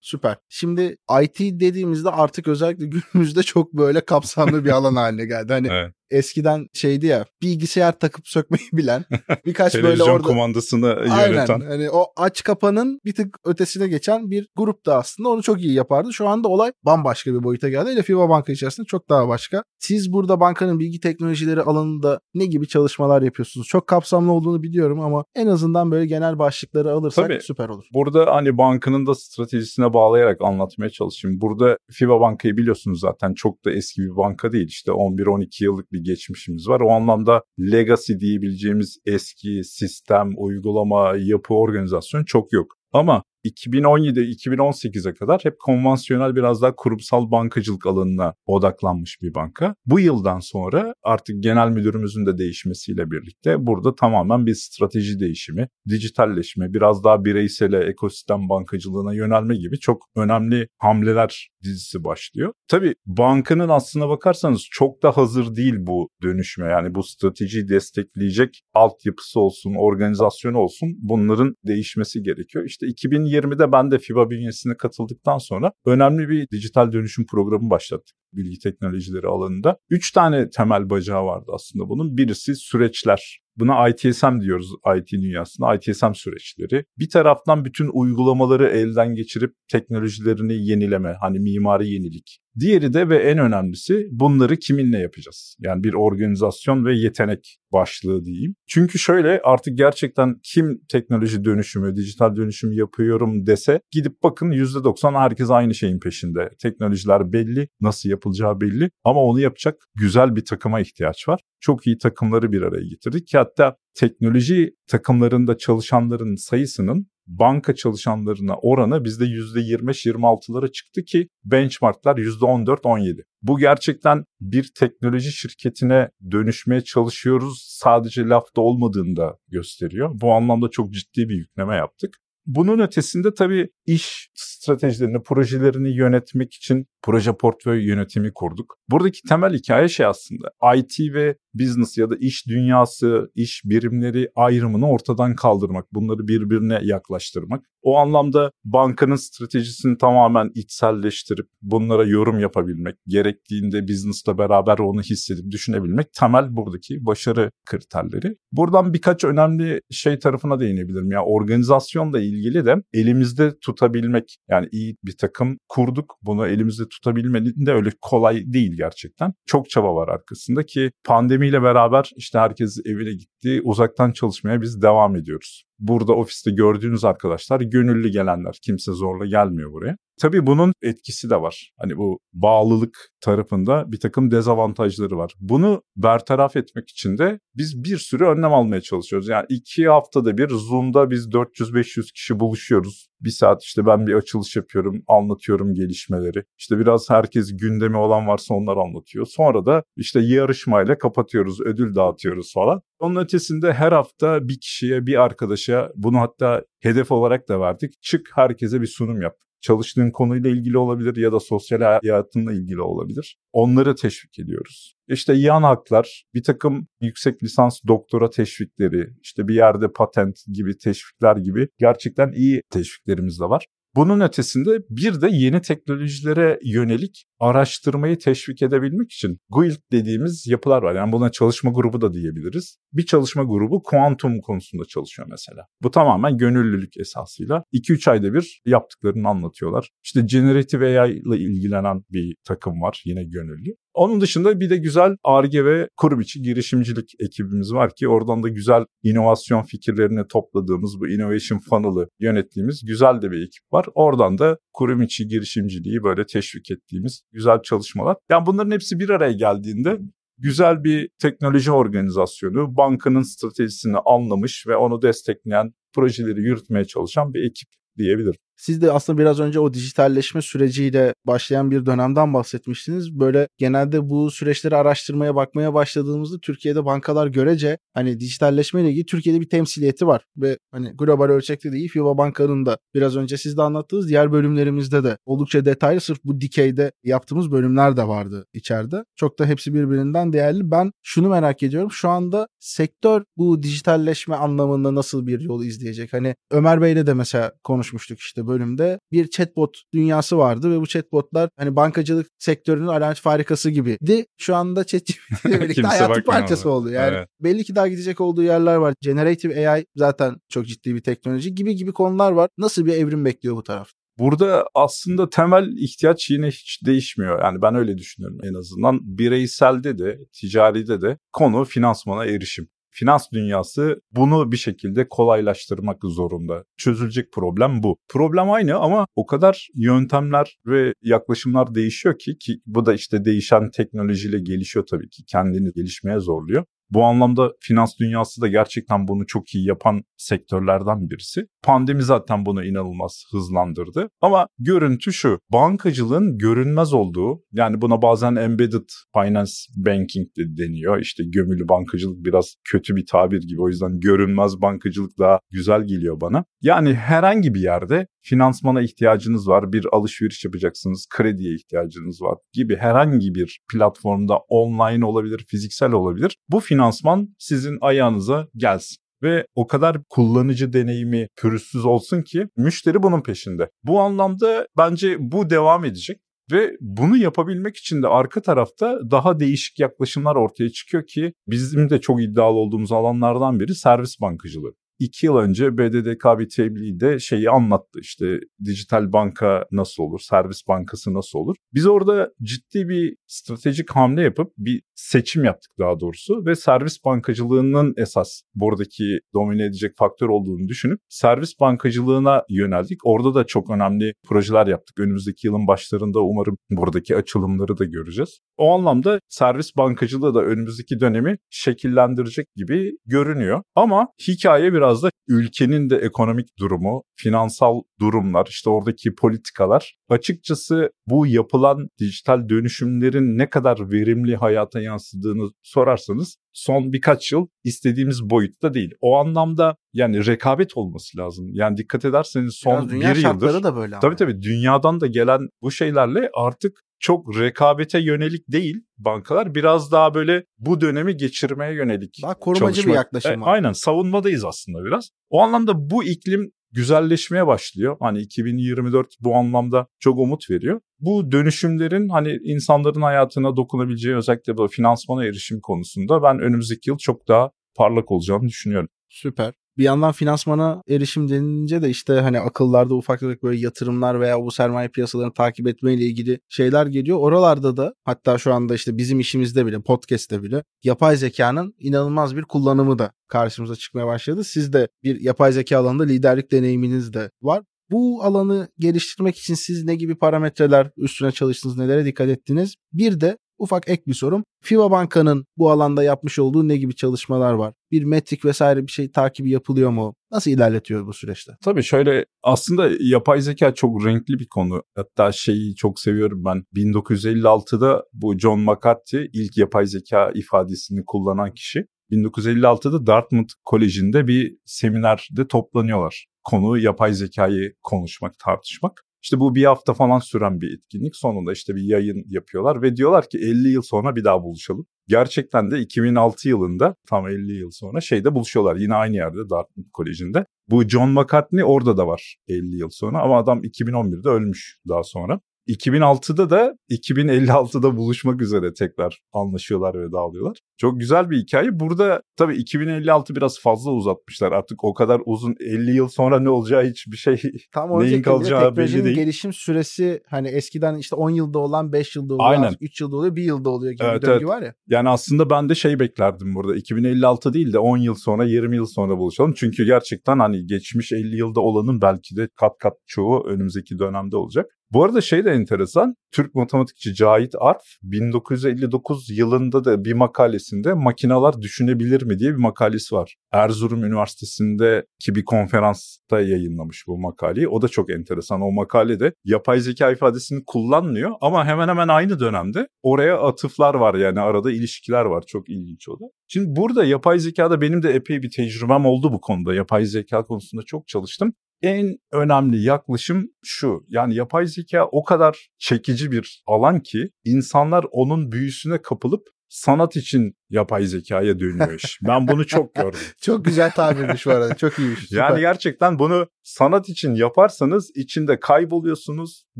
Süper. 0.00 0.36
Şimdi 0.48 0.96
IT 1.22 1.40
dediğimizde 1.40 2.10
artık 2.10 2.48
özellikle 2.48 2.86
günümüzde 2.86 3.42
çok 3.42 3.72
böyle 3.72 4.00
kapsamlı 4.00 4.64
bir 4.64 4.70
alan 4.70 4.96
haline 4.96 5.26
geldi. 5.26 5.52
Hani 5.52 5.68
Evet. 5.70 5.94
Eskiden 6.12 6.66
şeydi 6.74 7.06
ya 7.06 7.24
bilgisayar 7.42 7.98
takıp 7.98 8.28
sökmeyi 8.28 8.68
bilen 8.72 9.04
birkaç 9.46 9.74
böyle 9.74 10.02
orada 10.02 10.28
kumandasını 10.28 10.92
Aynen. 10.92 11.28
yöneten. 11.28 11.60
Hani 11.60 11.90
o 11.90 12.06
aç 12.16 12.42
kapanın 12.42 13.00
bir 13.04 13.14
tık 13.14 13.38
ötesine 13.44 13.88
geçen 13.88 14.30
bir 14.30 14.48
grup 14.56 14.86
da 14.86 14.96
aslında 14.96 15.28
onu 15.28 15.42
çok 15.42 15.60
iyi 15.60 15.74
yapardı. 15.74 16.12
Şu 16.12 16.28
anda 16.28 16.48
olay 16.48 16.72
bambaşka 16.84 17.34
bir 17.34 17.42
boyuta 17.42 17.68
geldi. 17.68 17.90
Hele 17.90 18.02
FIBA 18.02 18.28
Banka 18.28 18.52
içerisinde 18.52 18.86
çok 18.86 19.08
daha 19.08 19.28
başka. 19.28 19.62
Siz 19.78 20.12
burada 20.12 20.40
bankanın 20.40 20.78
bilgi 20.78 21.00
teknolojileri 21.00 21.62
alanında 21.62 22.20
ne 22.34 22.46
gibi 22.46 22.68
çalışmalar 22.68 23.22
yapıyorsunuz? 23.22 23.66
Çok 23.66 23.86
kapsamlı 23.86 24.32
olduğunu 24.32 24.62
biliyorum 24.62 25.00
ama 25.00 25.24
en 25.34 25.46
azından 25.46 25.90
böyle 25.90 26.06
genel 26.06 26.38
başlıkları 26.38 26.92
alırsak 26.92 27.28
Tabii. 27.28 27.40
süper 27.42 27.68
olur. 27.68 27.84
Burada 27.94 28.34
hani 28.34 28.58
bankanın 28.58 29.06
da 29.06 29.14
stratejisine 29.14 29.92
bağlayarak 29.94 30.40
anlatmaya 30.40 30.90
çalışayım. 30.90 31.40
Burada 31.40 31.76
FIBA 31.90 32.20
Banka'yı 32.20 32.56
biliyorsunuz 32.56 33.00
zaten 33.00 33.34
çok 33.34 33.64
da 33.64 33.70
eski 33.70 34.02
bir 34.02 34.16
banka 34.16 34.52
değil. 34.52 34.66
İşte 34.66 34.92
11-12 34.92 35.64
yıllık 35.64 35.92
bir 35.92 36.01
geçmişimiz 36.02 36.68
var. 36.68 36.80
O 36.80 36.90
anlamda 36.90 37.42
legacy 37.72 38.12
diyebileceğimiz 38.20 38.98
eski 39.06 39.64
sistem, 39.64 40.30
uygulama, 40.36 41.14
yapı, 41.18 41.54
organizasyon 41.54 42.24
çok 42.24 42.52
yok. 42.52 42.66
Ama 42.92 43.22
2017-2018'e 43.44 45.14
kadar 45.14 45.40
hep 45.44 45.58
konvansiyonel 45.60 46.36
biraz 46.36 46.62
daha 46.62 46.74
kurumsal 46.76 47.30
bankacılık 47.30 47.86
alanına 47.86 48.34
odaklanmış 48.46 49.18
bir 49.22 49.34
banka. 49.34 49.74
Bu 49.86 50.00
yıldan 50.00 50.38
sonra 50.40 50.94
artık 51.02 51.42
genel 51.42 51.68
müdürümüzün 51.68 52.26
de 52.26 52.38
değişmesiyle 52.38 53.10
birlikte 53.10 53.66
burada 53.66 53.94
tamamen 53.94 54.46
bir 54.46 54.54
strateji 54.54 55.20
değişimi, 55.20 55.68
dijitalleşme, 55.88 56.72
biraz 56.72 57.04
daha 57.04 57.24
bireysele, 57.24 57.78
ekosistem 57.78 58.48
bankacılığına 58.48 59.14
yönelme 59.14 59.56
gibi 59.56 59.78
çok 59.78 60.02
önemli 60.16 60.68
hamleler 60.78 61.48
dizisi 61.64 62.04
başlıyor. 62.04 62.52
Tabii 62.68 62.94
bankanın 63.06 63.68
aslına 63.68 64.08
bakarsanız 64.08 64.66
çok 64.70 65.02
da 65.02 65.16
hazır 65.16 65.56
değil 65.56 65.74
bu 65.78 66.08
dönüşme. 66.22 66.66
Yani 66.66 66.94
bu 66.94 67.02
stratejiyi 67.02 67.68
destekleyecek 67.68 68.62
altyapısı 68.74 69.40
olsun, 69.40 69.74
organizasyonu 69.78 70.58
olsun 70.58 70.88
bunların 70.98 71.54
değişmesi 71.66 72.22
gerekiyor. 72.22 72.64
İşte 72.64 72.86
2020'de 73.32 73.72
ben 73.72 73.90
de 73.90 73.98
FIBA 73.98 74.30
bünyesine 74.30 74.76
katıldıktan 74.76 75.38
sonra 75.38 75.72
önemli 75.86 76.28
bir 76.28 76.48
dijital 76.48 76.92
dönüşüm 76.92 77.26
programı 77.26 77.70
başlattık 77.70 78.16
bilgi 78.32 78.58
teknolojileri 78.58 79.26
alanında. 79.26 79.76
Üç 79.90 80.12
tane 80.12 80.50
temel 80.50 80.90
bacağı 80.90 81.24
vardı 81.24 81.46
aslında 81.54 81.88
bunun. 81.88 82.16
Birisi 82.16 82.54
süreçler. 82.54 83.40
Buna 83.56 83.88
ITSM 83.88 84.40
diyoruz 84.40 84.70
IT 84.98 85.12
dünyasında. 85.12 85.74
ITSM 85.74 86.12
süreçleri. 86.14 86.84
Bir 86.98 87.08
taraftan 87.08 87.64
bütün 87.64 87.90
uygulamaları 87.92 88.66
elden 88.66 89.14
geçirip 89.14 89.54
teknolojilerini 89.68 90.66
yenileme, 90.66 91.16
hani 91.20 91.38
mimari 91.38 91.88
yenilik. 91.88 92.38
Diğeri 92.60 92.92
de 92.92 93.08
ve 93.08 93.18
en 93.18 93.38
önemlisi 93.38 94.08
bunları 94.10 94.56
kiminle 94.56 94.98
yapacağız? 94.98 95.56
Yani 95.60 95.84
bir 95.84 95.94
organizasyon 95.94 96.84
ve 96.84 96.96
yetenek 96.96 97.58
başlığı 97.72 98.24
diyeyim. 98.24 98.54
Çünkü 98.66 98.98
şöyle 98.98 99.40
artık 99.44 99.78
gerçekten 99.78 100.40
kim 100.42 100.80
teknoloji 100.88 101.44
dönüşümü, 101.44 101.96
dijital 101.96 102.36
dönüşüm 102.36 102.72
yapıyorum 102.72 103.46
dese 103.46 103.80
gidip 103.90 104.22
bakın 104.22 104.50
%90 104.50 105.18
herkes 105.18 105.50
aynı 105.50 105.74
şeyin 105.74 106.00
peşinde. 106.00 106.50
Teknolojiler 106.62 107.32
belli, 107.32 107.68
nasıl 107.80 108.08
yapılacağı 108.08 108.60
belli 108.60 108.90
ama 109.04 109.20
onu 109.20 109.40
yapacak 109.40 109.76
güzel 109.94 110.36
bir 110.36 110.44
takıma 110.44 110.80
ihtiyaç 110.80 111.28
var. 111.28 111.40
Çok 111.60 111.86
iyi 111.86 111.98
takımları 111.98 112.52
bir 112.52 112.62
araya 112.62 112.86
getirdik 112.88 113.34
hatta 113.34 113.76
teknoloji 113.94 114.74
takımlarında 114.86 115.56
çalışanların 115.56 116.34
sayısının 116.34 117.06
banka 117.26 117.74
çalışanlarına 117.74 118.56
oranı 118.62 119.04
bizde 119.04 119.24
%25-26'lara 119.24 120.72
çıktı 120.72 121.04
ki 121.04 121.28
benchmarklar 121.44 122.16
%14-17. 122.16 123.22
Bu 123.42 123.58
gerçekten 123.58 124.24
bir 124.40 124.72
teknoloji 124.78 125.32
şirketine 125.32 126.10
dönüşmeye 126.30 126.80
çalışıyoruz 126.80 127.64
sadece 127.68 128.24
lafta 128.24 128.60
olmadığını 128.60 129.16
da 129.16 129.36
gösteriyor. 129.48 130.10
Bu 130.14 130.32
anlamda 130.32 130.68
çok 130.68 130.92
ciddi 130.92 131.28
bir 131.28 131.36
yükleme 131.36 131.76
yaptık. 131.76 132.16
Bunun 132.46 132.78
ötesinde 132.78 133.34
tabii 133.34 133.68
iş 133.86 134.28
stratejilerini, 134.34 135.22
projelerini 135.22 135.96
yönetmek 135.96 136.54
için 136.54 136.86
proje 137.02 137.32
portföy 137.36 137.86
yönetimi 137.86 138.32
kurduk. 138.34 138.78
Buradaki 138.90 139.22
temel 139.28 139.54
hikaye 139.54 139.88
şey 139.88 140.06
aslında 140.06 140.50
IT 140.76 141.14
ve 141.14 141.36
business 141.54 141.98
ya 141.98 142.10
da 142.10 142.16
iş 142.16 142.46
dünyası, 142.46 143.30
iş 143.34 143.62
birimleri 143.64 144.28
ayrımını 144.36 144.88
ortadan 144.88 145.34
kaldırmak, 145.34 145.94
bunları 145.94 146.28
birbirine 146.28 146.78
yaklaştırmak. 146.82 147.64
O 147.82 147.96
anlamda 147.96 148.50
bankanın 148.64 149.16
stratejisini 149.16 149.98
tamamen 149.98 150.50
içselleştirip 150.54 151.46
bunlara 151.62 152.04
yorum 152.04 152.38
yapabilmek, 152.38 152.96
gerektiğinde 153.06 153.88
business'la 153.88 154.38
beraber 154.38 154.78
onu 154.78 155.00
hissedip 155.00 155.50
düşünebilmek 155.50 156.12
temel 156.12 156.56
buradaki 156.56 157.06
başarı 157.06 157.50
kriterleri. 157.66 158.36
Buradan 158.52 158.94
birkaç 158.94 159.24
önemli 159.24 159.80
şey 159.90 160.18
tarafına 160.18 160.60
değinebilirim. 160.60 161.10
Ya 161.10 161.18
yani 161.18 161.26
organizasyonla 161.26 162.20
ilgili 162.20 162.66
de 162.66 162.74
elimizde 162.92 163.52
tutabilmek 163.74 164.36
yani 164.50 164.68
iyi 164.72 164.96
bir 165.04 165.16
takım 165.16 165.58
kurduk. 165.68 166.14
Bunu 166.22 166.46
elimizde 166.46 166.88
tutabilmenin 166.88 167.66
de 167.66 167.72
öyle 167.72 167.90
kolay 168.00 168.52
değil 168.52 168.72
gerçekten. 168.76 169.32
Çok 169.46 169.70
çaba 169.70 169.94
var 169.94 170.08
arkasında 170.08 170.66
ki 170.66 170.90
pandemiyle 171.04 171.62
beraber 171.62 172.10
işte 172.16 172.38
herkes 172.38 172.78
evine 172.86 173.12
gitti. 173.12 173.60
Uzaktan 173.64 174.12
çalışmaya 174.12 174.60
biz 174.60 174.82
devam 174.82 175.16
ediyoruz. 175.16 175.64
Burada 175.82 176.12
ofiste 176.12 176.50
gördüğünüz 176.50 177.04
arkadaşlar 177.04 177.60
gönüllü 177.60 178.08
gelenler. 178.08 178.58
Kimse 178.62 178.92
zorla 178.92 179.26
gelmiyor 179.26 179.72
buraya. 179.72 179.96
Tabii 180.20 180.46
bunun 180.46 180.72
etkisi 180.82 181.30
de 181.30 181.42
var. 181.42 181.72
Hani 181.78 181.96
bu 181.96 182.18
bağlılık 182.32 183.08
tarafında 183.20 183.92
bir 183.92 184.00
takım 184.00 184.30
dezavantajları 184.30 185.16
var. 185.16 185.34
Bunu 185.40 185.82
bertaraf 185.96 186.56
etmek 186.56 186.90
için 186.90 187.18
de 187.18 187.40
biz 187.56 187.84
bir 187.84 187.98
sürü 187.98 188.24
önlem 188.24 188.52
almaya 188.52 188.80
çalışıyoruz. 188.80 189.28
Yani 189.28 189.46
iki 189.48 189.88
haftada 189.88 190.38
bir 190.38 190.48
Zoom'da 190.48 191.10
biz 191.10 191.26
400-500 191.26 192.12
kişi 192.12 192.40
buluşuyoruz. 192.40 193.08
Bir 193.20 193.30
saat 193.30 193.62
işte 193.62 193.86
ben 193.86 194.06
bir 194.06 194.14
açılış 194.14 194.56
yapıyorum, 194.56 195.02
anlatıyorum 195.08 195.74
gelişmeleri. 195.74 196.44
İşte 196.58 196.78
biraz 196.78 197.10
herkes 197.10 197.56
gündemi 197.56 197.96
olan 197.96 198.26
varsa 198.26 198.54
onlar 198.54 198.76
anlatıyor. 198.76 199.26
Sonra 199.26 199.66
da 199.66 199.82
işte 199.96 200.20
yarışmayla 200.20 200.98
kapatıyoruz, 200.98 201.60
ödül 201.60 201.94
dağıtıyoruz 201.94 202.52
falan. 202.54 202.82
Onun 203.02 203.16
ötesinde 203.16 203.72
her 203.72 203.92
hafta 203.92 204.48
bir 204.48 204.60
kişiye, 204.60 205.06
bir 205.06 205.22
arkadaşa 205.22 205.90
bunu 205.94 206.20
hatta 206.20 206.64
hedef 206.80 207.12
olarak 207.12 207.48
da 207.48 207.60
verdik. 207.60 208.02
Çık 208.02 208.30
herkese 208.34 208.80
bir 208.80 208.86
sunum 208.86 209.22
yap 209.22 209.36
çalıştığın 209.60 210.10
konuyla 210.10 210.50
ilgili 210.50 210.78
olabilir 210.78 211.16
ya 211.16 211.32
da 211.32 211.40
sosyal 211.40 211.80
hayatınla 211.80 212.52
ilgili 212.52 212.80
olabilir. 212.80 213.38
Onları 213.52 213.94
teşvik 213.94 214.38
ediyoruz. 214.38 214.94
İşte 215.08 215.32
yan 215.32 215.62
haklar, 215.62 216.24
bir 216.34 216.42
takım 216.42 216.86
yüksek 217.00 217.42
lisans 217.42 217.80
doktora 217.88 218.30
teşvikleri, 218.30 219.06
işte 219.22 219.48
bir 219.48 219.54
yerde 219.54 219.92
patent 219.92 220.36
gibi 220.52 220.78
teşvikler 220.78 221.36
gibi 221.36 221.68
gerçekten 221.78 222.32
iyi 222.32 222.62
teşviklerimiz 222.70 223.40
de 223.40 223.44
var. 223.44 223.66
Bunun 223.96 224.20
ötesinde 224.20 224.70
bir 224.90 225.20
de 225.20 225.28
yeni 225.32 225.60
teknolojilere 225.60 226.58
yönelik 226.64 227.24
araştırmayı 227.40 228.18
teşvik 228.18 228.62
edebilmek 228.62 229.12
için 229.12 229.38
GUILD 229.50 229.76
dediğimiz 229.92 230.46
yapılar 230.46 230.82
var. 230.82 230.94
Yani 230.94 231.12
buna 231.12 231.30
çalışma 231.30 231.70
grubu 231.70 232.00
da 232.00 232.14
diyebiliriz. 232.14 232.78
Bir 232.92 233.06
çalışma 233.06 233.42
grubu 233.42 233.82
kuantum 233.82 234.40
konusunda 234.40 234.84
çalışıyor 234.84 235.28
mesela. 235.30 235.66
Bu 235.82 235.90
tamamen 235.90 236.36
gönüllülük 236.36 236.96
esasıyla. 236.96 237.64
2-3 237.72 238.10
ayda 238.10 238.34
bir 238.34 238.62
yaptıklarını 238.66 239.28
anlatıyorlar. 239.28 239.90
İşte 240.04 240.20
generative 240.20 241.00
AI 241.00 241.12
ile 241.12 241.38
ilgilenen 241.38 242.04
bir 242.10 242.36
takım 242.44 242.82
var 242.82 243.02
yine 243.04 243.24
gönüllü. 243.24 243.74
Onun 243.94 244.20
dışında 244.20 244.60
bir 244.60 244.70
de 244.70 244.76
güzel 244.76 245.16
ARGE 245.24 245.64
ve 245.64 245.88
kurum 245.96 246.20
içi 246.20 246.42
girişimcilik 246.42 247.14
ekibimiz 247.20 247.72
var 247.74 247.90
ki 247.94 248.08
oradan 248.08 248.42
da 248.42 248.48
güzel 248.48 248.84
inovasyon 249.02 249.62
fikirlerini 249.62 250.26
topladığımız 250.28 251.00
bu 251.00 251.08
Innovation 251.08 251.58
Funnel'ı 251.58 252.08
yönettiğimiz 252.20 252.84
güzel 252.84 253.22
de 253.22 253.30
bir 253.30 253.38
ekip 253.38 253.72
var. 253.72 253.86
Oradan 253.94 254.38
da 254.38 254.58
kurum 254.72 255.02
içi 255.02 255.28
girişimciliği 255.28 256.02
böyle 256.02 256.26
teşvik 256.26 256.70
ettiğimiz 256.70 257.22
güzel 257.32 257.62
çalışmalar. 257.62 258.16
Yani 258.30 258.46
bunların 258.46 258.70
hepsi 258.70 258.98
bir 258.98 259.08
araya 259.08 259.32
geldiğinde 259.32 259.98
güzel 260.38 260.84
bir 260.84 261.08
teknoloji 261.22 261.72
organizasyonu 261.72 262.76
bankanın 262.76 263.22
stratejisini 263.22 263.96
anlamış 263.98 264.66
ve 264.66 264.76
onu 264.76 265.02
destekleyen 265.02 265.72
projeleri 265.94 266.40
yürütmeye 266.40 266.84
çalışan 266.84 267.34
bir 267.34 267.42
ekip 267.44 267.68
diyebilirim. 267.98 268.40
Siz 268.62 268.82
de 268.82 268.92
aslında 268.92 269.18
biraz 269.18 269.40
önce 269.40 269.60
o 269.60 269.74
dijitalleşme 269.74 270.42
süreciyle 270.42 271.14
başlayan 271.26 271.70
bir 271.70 271.86
dönemden 271.86 272.34
bahsetmiştiniz. 272.34 273.20
Böyle 273.20 273.48
genelde 273.58 274.10
bu 274.10 274.30
süreçleri 274.30 274.76
araştırmaya 274.76 275.34
bakmaya 275.34 275.74
başladığımızda 275.74 276.38
Türkiye'de 276.38 276.84
bankalar 276.84 277.26
görece 277.26 277.78
hani 277.94 278.20
dijitalleşme 278.20 278.80
ile 278.82 278.90
ilgili 278.90 279.06
Türkiye'de 279.06 279.40
bir 279.40 279.48
temsiliyeti 279.48 280.06
var 280.06 280.24
ve 280.36 280.58
hani 280.70 280.90
global 280.90 281.28
ölçekte 281.28 281.72
değil 281.72 281.88
FIBA 281.88 282.18
Banka'nın 282.18 282.66
da 282.66 282.78
biraz 282.94 283.16
önce 283.16 283.36
siz 283.36 283.56
de 283.56 283.62
anlattığınız 283.62 284.08
diğer 284.08 284.32
bölümlerimizde 284.32 285.04
de 285.04 285.16
oldukça 285.26 285.64
detaylı 285.64 286.00
sırf 286.00 286.18
bu 286.24 286.40
dikeyde 286.40 286.92
yaptığımız 287.04 287.52
bölümler 287.52 287.96
de 287.96 288.08
vardı 288.08 288.46
içeride. 288.52 289.04
Çok 289.16 289.38
da 289.38 289.46
hepsi 289.46 289.74
birbirinden 289.74 290.32
değerli. 290.32 290.70
Ben 290.70 290.92
şunu 291.02 291.28
merak 291.28 291.62
ediyorum. 291.62 291.90
Şu 291.90 292.08
anda 292.08 292.48
sektör 292.60 293.24
bu 293.36 293.62
dijitalleşme 293.62 294.36
anlamında 294.36 294.94
nasıl 294.94 295.26
bir 295.26 295.40
yol 295.40 295.64
izleyecek? 295.64 296.12
Hani 296.12 296.34
Ömer 296.50 296.82
Bey'le 296.82 297.06
de 297.06 297.14
mesela 297.14 297.52
konuşmuştuk 297.64 298.18
işte 298.18 298.46
bölümde 298.52 298.98
bir 299.12 299.30
chatbot 299.30 299.82
dünyası 299.94 300.38
vardı 300.38 300.70
ve 300.70 300.80
bu 300.80 300.86
chatbotlar 300.86 301.50
hani 301.56 301.76
bankacılık 301.76 302.26
sektörünün 302.38 302.86
alamet 302.86 303.16
farikası 303.16 303.70
gibiydi. 303.70 304.26
Şu 304.38 304.54
anda 304.54 304.84
ChatGPT 304.86 305.44
ile 305.44 305.60
birlikte 305.60 305.82
hayatın 305.82 306.22
parçası 306.22 306.70
oldu. 306.70 306.90
Yani 306.90 307.16
evet. 307.16 307.28
belli 307.40 307.64
ki 307.64 307.74
daha 307.74 307.88
gidecek 307.88 308.20
olduğu 308.20 308.42
yerler 308.42 308.76
var. 308.76 308.94
Generative 309.00 309.68
AI 309.68 309.84
zaten 309.96 310.36
çok 310.48 310.66
ciddi 310.66 310.94
bir 310.94 311.00
teknoloji 311.00 311.54
gibi 311.54 311.76
gibi 311.76 311.92
konular 311.92 312.32
var. 312.32 312.50
Nasıl 312.58 312.86
bir 312.86 312.92
evrim 312.92 313.24
bekliyor 313.24 313.56
bu 313.56 313.62
tarafta? 313.62 314.02
Burada 314.18 314.66
aslında 314.74 315.30
temel 315.30 315.68
ihtiyaç 315.76 316.30
yine 316.30 316.46
hiç 316.46 316.80
değişmiyor. 316.86 317.42
Yani 317.42 317.62
ben 317.62 317.74
öyle 317.74 317.98
düşünüyorum 317.98 318.38
en 318.42 318.54
azından. 318.54 318.98
Bireyselde 319.02 319.98
de, 319.98 320.18
ticaride 320.32 321.00
de 321.00 321.18
konu 321.32 321.64
finansmana 321.64 322.24
erişim 322.24 322.68
finans 322.92 323.32
dünyası 323.32 324.00
bunu 324.12 324.52
bir 324.52 324.56
şekilde 324.56 325.08
kolaylaştırmak 325.08 325.96
zorunda. 326.04 326.64
Çözülecek 326.76 327.32
problem 327.32 327.82
bu. 327.82 327.96
Problem 328.08 328.50
aynı 328.50 328.76
ama 328.76 329.06
o 329.16 329.26
kadar 329.26 329.68
yöntemler 329.74 330.56
ve 330.66 330.94
yaklaşımlar 331.02 331.74
değişiyor 331.74 332.18
ki 332.18 332.38
ki 332.38 332.60
bu 332.66 332.86
da 332.86 332.94
işte 332.94 333.24
değişen 333.24 333.70
teknolojiyle 333.70 334.38
gelişiyor 334.38 334.86
tabii 334.90 335.08
ki 335.08 335.24
kendini 335.24 335.72
gelişmeye 335.72 336.18
zorluyor. 336.18 336.64
Bu 336.92 337.04
anlamda 337.04 337.52
finans 337.60 337.98
dünyası 338.00 338.40
da 338.40 338.48
gerçekten 338.48 339.08
bunu 339.08 339.26
çok 339.26 339.54
iyi 339.54 339.68
yapan 339.68 340.02
sektörlerden 340.16 341.10
birisi. 341.10 341.46
Pandemi 341.62 342.02
zaten 342.02 342.46
bunu 342.46 342.64
inanılmaz 342.64 343.24
hızlandırdı. 343.30 344.08
Ama 344.20 344.48
görüntü 344.58 345.12
şu. 345.12 345.38
Bankacılığın 345.52 346.38
görünmez 346.38 346.92
olduğu 346.92 347.42
yani 347.52 347.80
buna 347.80 348.02
bazen 348.02 348.36
embedded 348.36 348.88
finance 349.14 349.52
banking 349.76 350.26
de 350.38 350.56
deniyor. 350.62 351.00
İşte 351.00 351.24
gömülü 351.26 351.68
bankacılık 351.68 352.24
biraz 352.24 352.54
kötü 352.64 352.96
bir 352.96 353.06
tabir 353.06 353.42
gibi. 353.48 353.62
O 353.62 353.68
yüzden 353.68 354.00
görünmez 354.00 354.52
bankacılık 354.62 355.18
daha 355.18 355.38
güzel 355.50 355.86
geliyor 355.86 356.20
bana. 356.20 356.44
Yani 356.62 356.94
herhangi 356.94 357.54
bir 357.54 357.60
yerde 357.60 358.06
finansmana 358.22 358.82
ihtiyacınız 358.82 359.48
var, 359.48 359.72
bir 359.72 359.86
alışveriş 359.92 360.44
yapacaksınız, 360.44 361.06
krediye 361.10 361.54
ihtiyacınız 361.54 362.22
var 362.22 362.38
gibi 362.52 362.76
herhangi 362.76 363.34
bir 363.34 363.60
platformda 363.72 364.36
online 364.36 365.04
olabilir, 365.04 365.44
fiziksel 365.48 365.92
olabilir. 365.92 366.36
Bu 366.48 366.60
finansman 366.82 367.34
sizin 367.38 367.78
ayağınıza 367.80 368.48
gelsin 368.56 368.96
ve 369.22 369.46
o 369.54 369.66
kadar 369.66 370.04
kullanıcı 370.08 370.72
deneyimi 370.72 371.28
pürüzsüz 371.36 371.84
olsun 371.84 372.22
ki 372.22 372.46
müşteri 372.56 373.02
bunun 373.02 373.22
peşinde. 373.22 373.70
Bu 373.84 374.00
anlamda 374.00 374.66
bence 374.76 375.16
bu 375.18 375.50
devam 375.50 375.84
edecek. 375.84 376.20
Ve 376.52 376.70
bunu 376.80 377.16
yapabilmek 377.16 377.76
için 377.76 378.02
de 378.02 378.08
arka 378.08 378.42
tarafta 378.42 378.98
daha 379.10 379.40
değişik 379.40 379.80
yaklaşımlar 379.80 380.36
ortaya 380.36 380.70
çıkıyor 380.70 381.06
ki 381.06 381.32
bizim 381.46 381.90
de 381.90 382.00
çok 382.00 382.22
iddialı 382.22 382.56
olduğumuz 382.56 382.92
alanlardan 382.92 383.60
biri 383.60 383.74
servis 383.74 384.20
bankacılığı 384.20 384.72
iki 384.98 385.26
yıl 385.26 385.36
önce 385.36 385.78
BDDK 385.78 386.24
bir 386.58 387.00
de 387.00 387.18
şeyi 387.18 387.50
anlattı 387.50 387.98
işte 388.00 388.40
dijital 388.64 389.12
banka 389.12 389.66
nasıl 389.72 390.02
olur, 390.02 390.20
servis 390.20 390.68
bankası 390.68 391.14
nasıl 391.14 391.38
olur. 391.38 391.56
Biz 391.74 391.86
orada 391.86 392.32
ciddi 392.42 392.88
bir 392.88 393.16
stratejik 393.26 393.90
hamle 393.90 394.22
yapıp 394.22 394.52
bir 394.58 394.82
seçim 394.94 395.44
yaptık 395.44 395.70
daha 395.78 396.00
doğrusu 396.00 396.46
ve 396.46 396.54
servis 396.54 397.04
bankacılığının 397.04 397.94
esas 397.96 398.42
buradaki 398.54 399.18
domine 399.34 399.64
edecek 399.64 399.92
faktör 399.96 400.28
olduğunu 400.28 400.68
düşünüp 400.68 400.98
servis 401.08 401.60
bankacılığına 401.60 402.42
yöneldik. 402.48 402.98
Orada 403.04 403.34
da 403.34 403.44
çok 403.44 403.70
önemli 403.70 404.12
projeler 404.28 404.66
yaptık. 404.66 405.00
Önümüzdeki 405.00 405.46
yılın 405.46 405.66
başlarında 405.66 406.20
umarım 406.20 406.56
buradaki 406.70 407.16
açılımları 407.16 407.78
da 407.78 407.84
göreceğiz. 407.84 408.38
O 408.56 408.74
anlamda 408.74 409.20
servis 409.28 409.76
bankacılığı 409.76 410.34
da 410.34 410.42
önümüzdeki 410.42 411.00
dönemi 411.00 411.36
şekillendirecek 411.50 412.46
gibi 412.56 412.92
görünüyor. 413.06 413.62
Ama 413.74 414.08
hikaye 414.28 414.72
biraz 414.72 414.91
biraz 414.92 415.02
da 415.02 415.10
ülkenin 415.28 415.90
de 415.90 415.96
ekonomik 415.96 416.58
durumu, 416.58 417.02
finansal 417.16 417.82
durumlar, 418.00 418.46
işte 418.50 418.70
oradaki 418.70 419.14
politikalar 419.14 419.94
açıkçası 420.08 420.90
bu 421.06 421.26
yapılan 421.26 421.88
dijital 421.98 422.48
dönüşümlerin 422.48 423.38
ne 423.38 423.50
kadar 423.50 423.92
verimli 423.92 424.36
hayata 424.36 424.80
yansıdığını 424.80 425.50
sorarsanız 425.62 426.36
son 426.52 426.92
birkaç 426.92 427.32
yıl 427.32 427.46
istediğimiz 427.64 428.30
boyutta 428.30 428.74
değil. 428.74 428.90
O 429.00 429.16
anlamda 429.16 429.76
yani 429.92 430.26
rekabet 430.26 430.76
olması 430.76 431.18
lazım. 431.18 431.46
Yani 431.52 431.76
dikkat 431.76 432.04
ederseniz 432.04 432.54
son 432.54 432.90
bir 432.90 433.16
yıldır. 433.16 433.62
da 433.62 433.76
böyle. 433.76 433.94
Tabii 433.94 434.06
ama. 434.06 434.16
tabii 434.16 434.42
dünyadan 434.42 435.00
da 435.00 435.06
gelen 435.06 435.40
bu 435.62 435.70
şeylerle 435.70 436.30
artık 436.34 436.80
çok 437.02 437.38
rekabete 437.38 437.98
yönelik 437.98 438.44
değil 438.48 438.76
bankalar. 438.98 439.54
Biraz 439.54 439.92
daha 439.92 440.14
böyle 440.14 440.44
bu 440.58 440.80
dönemi 440.80 441.16
geçirmeye 441.16 441.74
yönelik 441.74 442.18
Daha 442.22 442.38
korumacı 442.38 442.74
çalışmak. 442.74 442.92
bir 442.92 442.96
yaklaşım 442.96 443.32
e, 443.32 443.40
var. 443.40 443.46
E, 443.46 443.50
aynen 443.50 443.72
savunmadayız 443.72 444.44
aslında 444.44 444.84
biraz. 444.84 445.10
O 445.30 445.40
anlamda 445.40 445.90
bu 445.90 446.04
iklim 446.04 446.52
güzelleşmeye 446.72 447.46
başlıyor. 447.46 447.96
Hani 448.00 448.20
2024 448.20 449.06
bu 449.20 449.34
anlamda 449.34 449.86
çok 450.00 450.18
umut 450.18 450.50
veriyor. 450.50 450.80
Bu 451.00 451.32
dönüşümlerin 451.32 452.08
hani 452.08 452.38
insanların 452.42 453.02
hayatına 453.02 453.56
dokunabileceği 453.56 454.16
özellikle 454.16 454.56
bu 454.56 454.68
finansmana 454.68 455.24
erişim 455.24 455.60
konusunda 455.60 456.22
ben 456.22 456.38
önümüzdeki 456.38 456.90
yıl 456.90 456.98
çok 456.98 457.28
daha 457.28 457.50
parlak 457.76 458.10
olacağını 458.10 458.48
düşünüyorum. 458.48 458.88
Süper. 459.08 459.52
Bir 459.78 459.84
yandan 459.84 460.12
finansmana 460.12 460.82
erişim 460.88 461.28
denince 461.28 461.82
de 461.82 461.90
işte 461.90 462.12
hani 462.12 462.40
akıllarda 462.40 462.94
ufak 462.94 463.20
tefek 463.20 463.42
böyle 463.42 463.60
yatırımlar 463.60 464.20
veya 464.20 464.40
bu 464.42 464.50
sermaye 464.50 464.88
piyasalarını 464.88 465.32
takip 465.32 465.68
etmeyle 465.68 466.04
ilgili 466.04 466.40
şeyler 466.48 466.86
geliyor. 466.86 467.18
Oralarda 467.18 467.76
da 467.76 467.94
hatta 468.04 468.38
şu 468.38 468.54
anda 468.54 468.74
işte 468.74 468.98
bizim 468.98 469.20
işimizde 469.20 469.66
bile 469.66 469.80
podcast'te 469.80 470.42
bile 470.42 470.64
yapay 470.84 471.16
zekanın 471.16 471.74
inanılmaz 471.78 472.36
bir 472.36 472.42
kullanımı 472.42 472.98
da 472.98 473.12
karşımıza 473.28 473.76
çıkmaya 473.76 474.06
başladı. 474.06 474.44
Siz 474.44 474.72
de 474.72 474.88
bir 475.02 475.20
yapay 475.20 475.52
zeka 475.52 475.78
alanında 475.78 476.04
liderlik 476.04 476.52
deneyiminiz 476.52 477.12
de 477.12 477.30
var. 477.42 477.62
Bu 477.90 478.24
alanı 478.24 478.68
geliştirmek 478.78 479.38
için 479.38 479.54
siz 479.54 479.84
ne 479.84 479.94
gibi 479.94 480.14
parametreler 480.14 480.90
üstüne 480.96 481.32
çalıştınız, 481.32 481.76
nelere 481.76 482.04
dikkat 482.04 482.28
ettiniz? 482.28 482.74
Bir 482.92 483.20
de 483.20 483.38
ufak 483.62 483.88
ek 483.88 484.02
bir 484.06 484.14
sorum. 484.14 484.44
FIBA 484.62 484.90
Banka'nın 484.90 485.44
bu 485.56 485.70
alanda 485.70 486.02
yapmış 486.02 486.38
olduğu 486.38 486.68
ne 486.68 486.76
gibi 486.76 486.94
çalışmalar 486.94 487.52
var? 487.52 487.74
Bir 487.90 488.04
metrik 488.04 488.44
vesaire 488.44 488.86
bir 488.86 488.92
şey 488.92 489.10
takibi 489.10 489.50
yapılıyor 489.50 489.90
mu? 489.90 490.14
Nasıl 490.32 490.50
ilerletiyor 490.50 491.06
bu 491.06 491.12
süreçte? 491.12 491.52
Tabii 491.64 491.82
şöyle 491.82 492.24
aslında 492.42 492.90
yapay 493.00 493.40
zeka 493.40 493.74
çok 493.74 494.06
renkli 494.06 494.38
bir 494.38 494.48
konu. 494.48 494.82
Hatta 494.96 495.32
şeyi 495.32 495.74
çok 495.74 496.00
seviyorum 496.00 496.44
ben. 496.44 496.64
1956'da 496.76 498.04
bu 498.12 498.38
John 498.38 498.60
McCarthy 498.60 499.26
ilk 499.32 499.56
yapay 499.56 499.86
zeka 499.86 500.30
ifadesini 500.34 501.04
kullanan 501.06 501.54
kişi. 501.54 501.86
1956'da 502.10 503.06
Dartmouth 503.06 503.52
Koleji'nde 503.64 504.26
bir 504.26 504.56
seminerde 504.64 505.48
toplanıyorlar. 505.48 506.26
Konu 506.44 506.78
yapay 506.78 507.12
zekayı 507.12 507.74
konuşmak, 507.82 508.38
tartışmak. 508.38 509.04
İşte 509.22 509.40
bu 509.40 509.54
bir 509.54 509.64
hafta 509.64 509.94
falan 509.94 510.18
süren 510.18 510.60
bir 510.60 510.74
etkinlik. 510.74 511.16
Sonunda 511.16 511.52
işte 511.52 511.74
bir 511.74 511.82
yayın 511.82 512.24
yapıyorlar 512.28 512.82
ve 512.82 512.96
diyorlar 512.96 513.28
ki 513.28 513.38
50 513.38 513.68
yıl 513.68 513.82
sonra 513.82 514.16
bir 514.16 514.24
daha 514.24 514.42
buluşalım. 514.42 514.86
Gerçekten 515.08 515.70
de 515.70 515.80
2006 515.80 516.48
yılında 516.48 516.94
tam 517.08 517.28
50 517.28 517.52
yıl 517.52 517.70
sonra 517.70 518.00
şeyde 518.00 518.34
buluşuyorlar. 518.34 518.76
Yine 518.76 518.94
aynı 518.94 519.16
yerde 519.16 519.50
Dartmouth 519.50 519.90
Koleji'nde. 519.92 520.46
Bu 520.68 520.88
John 520.88 521.10
McCartney 521.10 521.64
orada 521.64 521.96
da 521.96 522.06
var 522.06 522.36
50 522.48 522.76
yıl 522.76 522.90
sonra 522.90 523.22
ama 523.22 523.38
adam 523.38 523.64
2011'de 523.64 524.28
ölmüş 524.28 524.78
daha 524.88 525.02
sonra. 525.02 525.40
2006'da 525.68 526.50
da 526.50 526.74
2056'da 526.90 527.96
buluşmak 527.96 528.42
üzere 528.42 528.74
tekrar 528.74 529.20
anlaşıyorlar 529.32 529.94
ve 529.94 530.12
dağılıyorlar. 530.12 530.58
Çok 530.76 531.00
güzel 531.00 531.30
bir 531.30 531.38
hikaye. 531.38 531.80
Burada 531.80 532.22
tabii 532.36 532.56
2056 532.56 533.36
biraz 533.36 533.60
fazla 533.60 533.90
uzatmışlar. 533.90 534.52
Artık 534.52 534.84
o 534.84 534.94
kadar 534.94 535.22
uzun 535.26 535.54
50 535.60 535.90
yıl 535.90 536.08
sonra 536.08 536.40
ne 536.40 536.48
olacağı 536.48 536.84
hiçbir 536.84 537.16
şey 537.16 537.42
Tam 537.72 537.90
neyin 538.00 538.22
kalacağı 538.22 538.76
belli 538.76 539.04
değil. 539.04 539.16
gelişim 539.16 539.52
süresi 539.52 540.20
hani 540.28 540.48
eskiden 540.48 540.94
işte 540.94 541.16
10 541.16 541.30
yılda 541.30 541.58
olan 541.58 541.92
5 541.92 542.16
yılda 542.16 542.34
oluyor. 542.34 542.50
Aynen. 542.50 542.74
3 542.80 543.00
yılda 543.00 543.16
oluyor 543.16 543.36
1 543.36 543.42
yılda 543.42 543.70
oluyor 543.70 543.92
gibi 543.92 544.04
evet, 544.04 544.22
bir 544.22 544.26
döngü 544.26 544.44
evet. 544.44 544.48
var 544.48 544.62
ya. 544.62 544.74
Yani 544.88 545.08
aslında 545.08 545.50
ben 545.50 545.68
de 545.68 545.74
şey 545.74 546.00
beklerdim 546.00 546.54
burada. 546.54 546.76
2056 546.76 547.52
değil 547.52 547.72
de 547.72 547.78
10 547.78 547.96
yıl 547.96 548.14
sonra 548.14 548.44
20 548.44 548.76
yıl 548.76 548.86
sonra 548.86 549.18
buluşalım. 549.18 549.52
Çünkü 549.56 549.84
gerçekten 549.84 550.38
hani 550.38 550.66
geçmiş 550.66 551.12
50 551.12 551.36
yılda 551.36 551.60
olanın 551.60 552.02
belki 552.02 552.36
de 552.36 552.48
kat 552.56 552.72
kat 552.78 552.92
çoğu 553.06 553.44
önümüzdeki 553.46 553.98
dönemde 553.98 554.36
olacak. 554.36 554.66
Bu 554.92 555.04
arada 555.04 555.20
şey 555.20 555.44
de 555.44 555.50
enteresan. 555.50 556.14
Türk 556.32 556.54
matematikçi 556.54 557.14
Cahit 557.14 557.54
Arf 557.60 557.82
1959 558.02 559.38
yılında 559.38 559.84
da 559.84 560.04
bir 560.04 560.12
makalesinde 560.12 560.94
makinalar 560.94 561.62
düşünebilir 561.62 562.22
mi 562.22 562.38
diye 562.38 562.50
bir 562.50 562.56
makalesi 562.56 563.14
var. 563.14 563.36
Erzurum 563.52 564.04
Üniversitesi'ndeki 564.04 565.34
bir 565.34 565.44
konferansta 565.44 566.40
yayınlamış 566.40 567.04
bu 567.06 567.18
makaleyi. 567.18 567.68
O 567.68 567.82
da 567.82 567.88
çok 567.88 568.10
enteresan. 568.10 568.60
O 568.60 568.72
makalede 568.72 569.34
yapay 569.44 569.80
zeka 569.80 570.10
ifadesini 570.10 570.64
kullanmıyor 570.66 571.30
ama 571.40 571.66
hemen 571.66 571.88
hemen 571.88 572.08
aynı 572.08 572.40
dönemde 572.40 572.88
oraya 573.02 573.40
atıflar 573.40 573.94
var 573.94 574.14
yani 574.14 574.40
arada 574.40 574.72
ilişkiler 574.72 575.24
var. 575.24 575.44
Çok 575.46 575.68
ilginç 575.68 576.08
o 576.08 576.12
da. 576.12 576.24
Şimdi 576.48 576.76
burada 576.76 577.04
yapay 577.04 577.38
zekada 577.38 577.80
benim 577.80 578.02
de 578.02 578.10
epey 578.10 578.42
bir 578.42 578.50
tecrübem 578.50 579.06
oldu 579.06 579.32
bu 579.32 579.40
konuda. 579.40 579.74
Yapay 579.74 580.04
zeka 580.04 580.44
konusunda 580.44 580.82
çok 580.86 581.08
çalıştım 581.08 581.52
en 581.82 582.16
önemli 582.32 582.82
yaklaşım 582.82 583.50
şu. 583.62 584.04
Yani 584.08 584.34
yapay 584.34 584.66
zeka 584.66 585.06
o 585.12 585.24
kadar 585.24 585.68
çekici 585.78 586.32
bir 586.32 586.62
alan 586.66 587.00
ki 587.00 587.30
insanlar 587.44 588.06
onun 588.10 588.52
büyüsüne 588.52 589.02
kapılıp 589.02 589.48
sanat 589.72 590.16
için 590.16 590.56
yapay 590.70 591.04
zekaya 591.04 591.60
dönüyor 591.60 591.92
iş. 591.92 592.18
Ben 592.22 592.48
bunu 592.48 592.66
çok 592.66 592.94
gördüm. 592.94 593.20
çok 593.40 593.64
güzel 593.64 593.90
tabirmiş 593.90 594.46
bu 594.46 594.50
arada. 594.50 594.74
Çok 594.74 594.98
iyiymiş. 594.98 595.20
Süper. 595.28 595.36
Yani 595.36 595.60
gerçekten 595.60 596.18
bunu 596.18 596.46
sanat 596.62 597.08
için 597.08 597.34
yaparsanız 597.34 598.10
içinde 598.14 598.60
kayboluyorsunuz. 598.60 599.64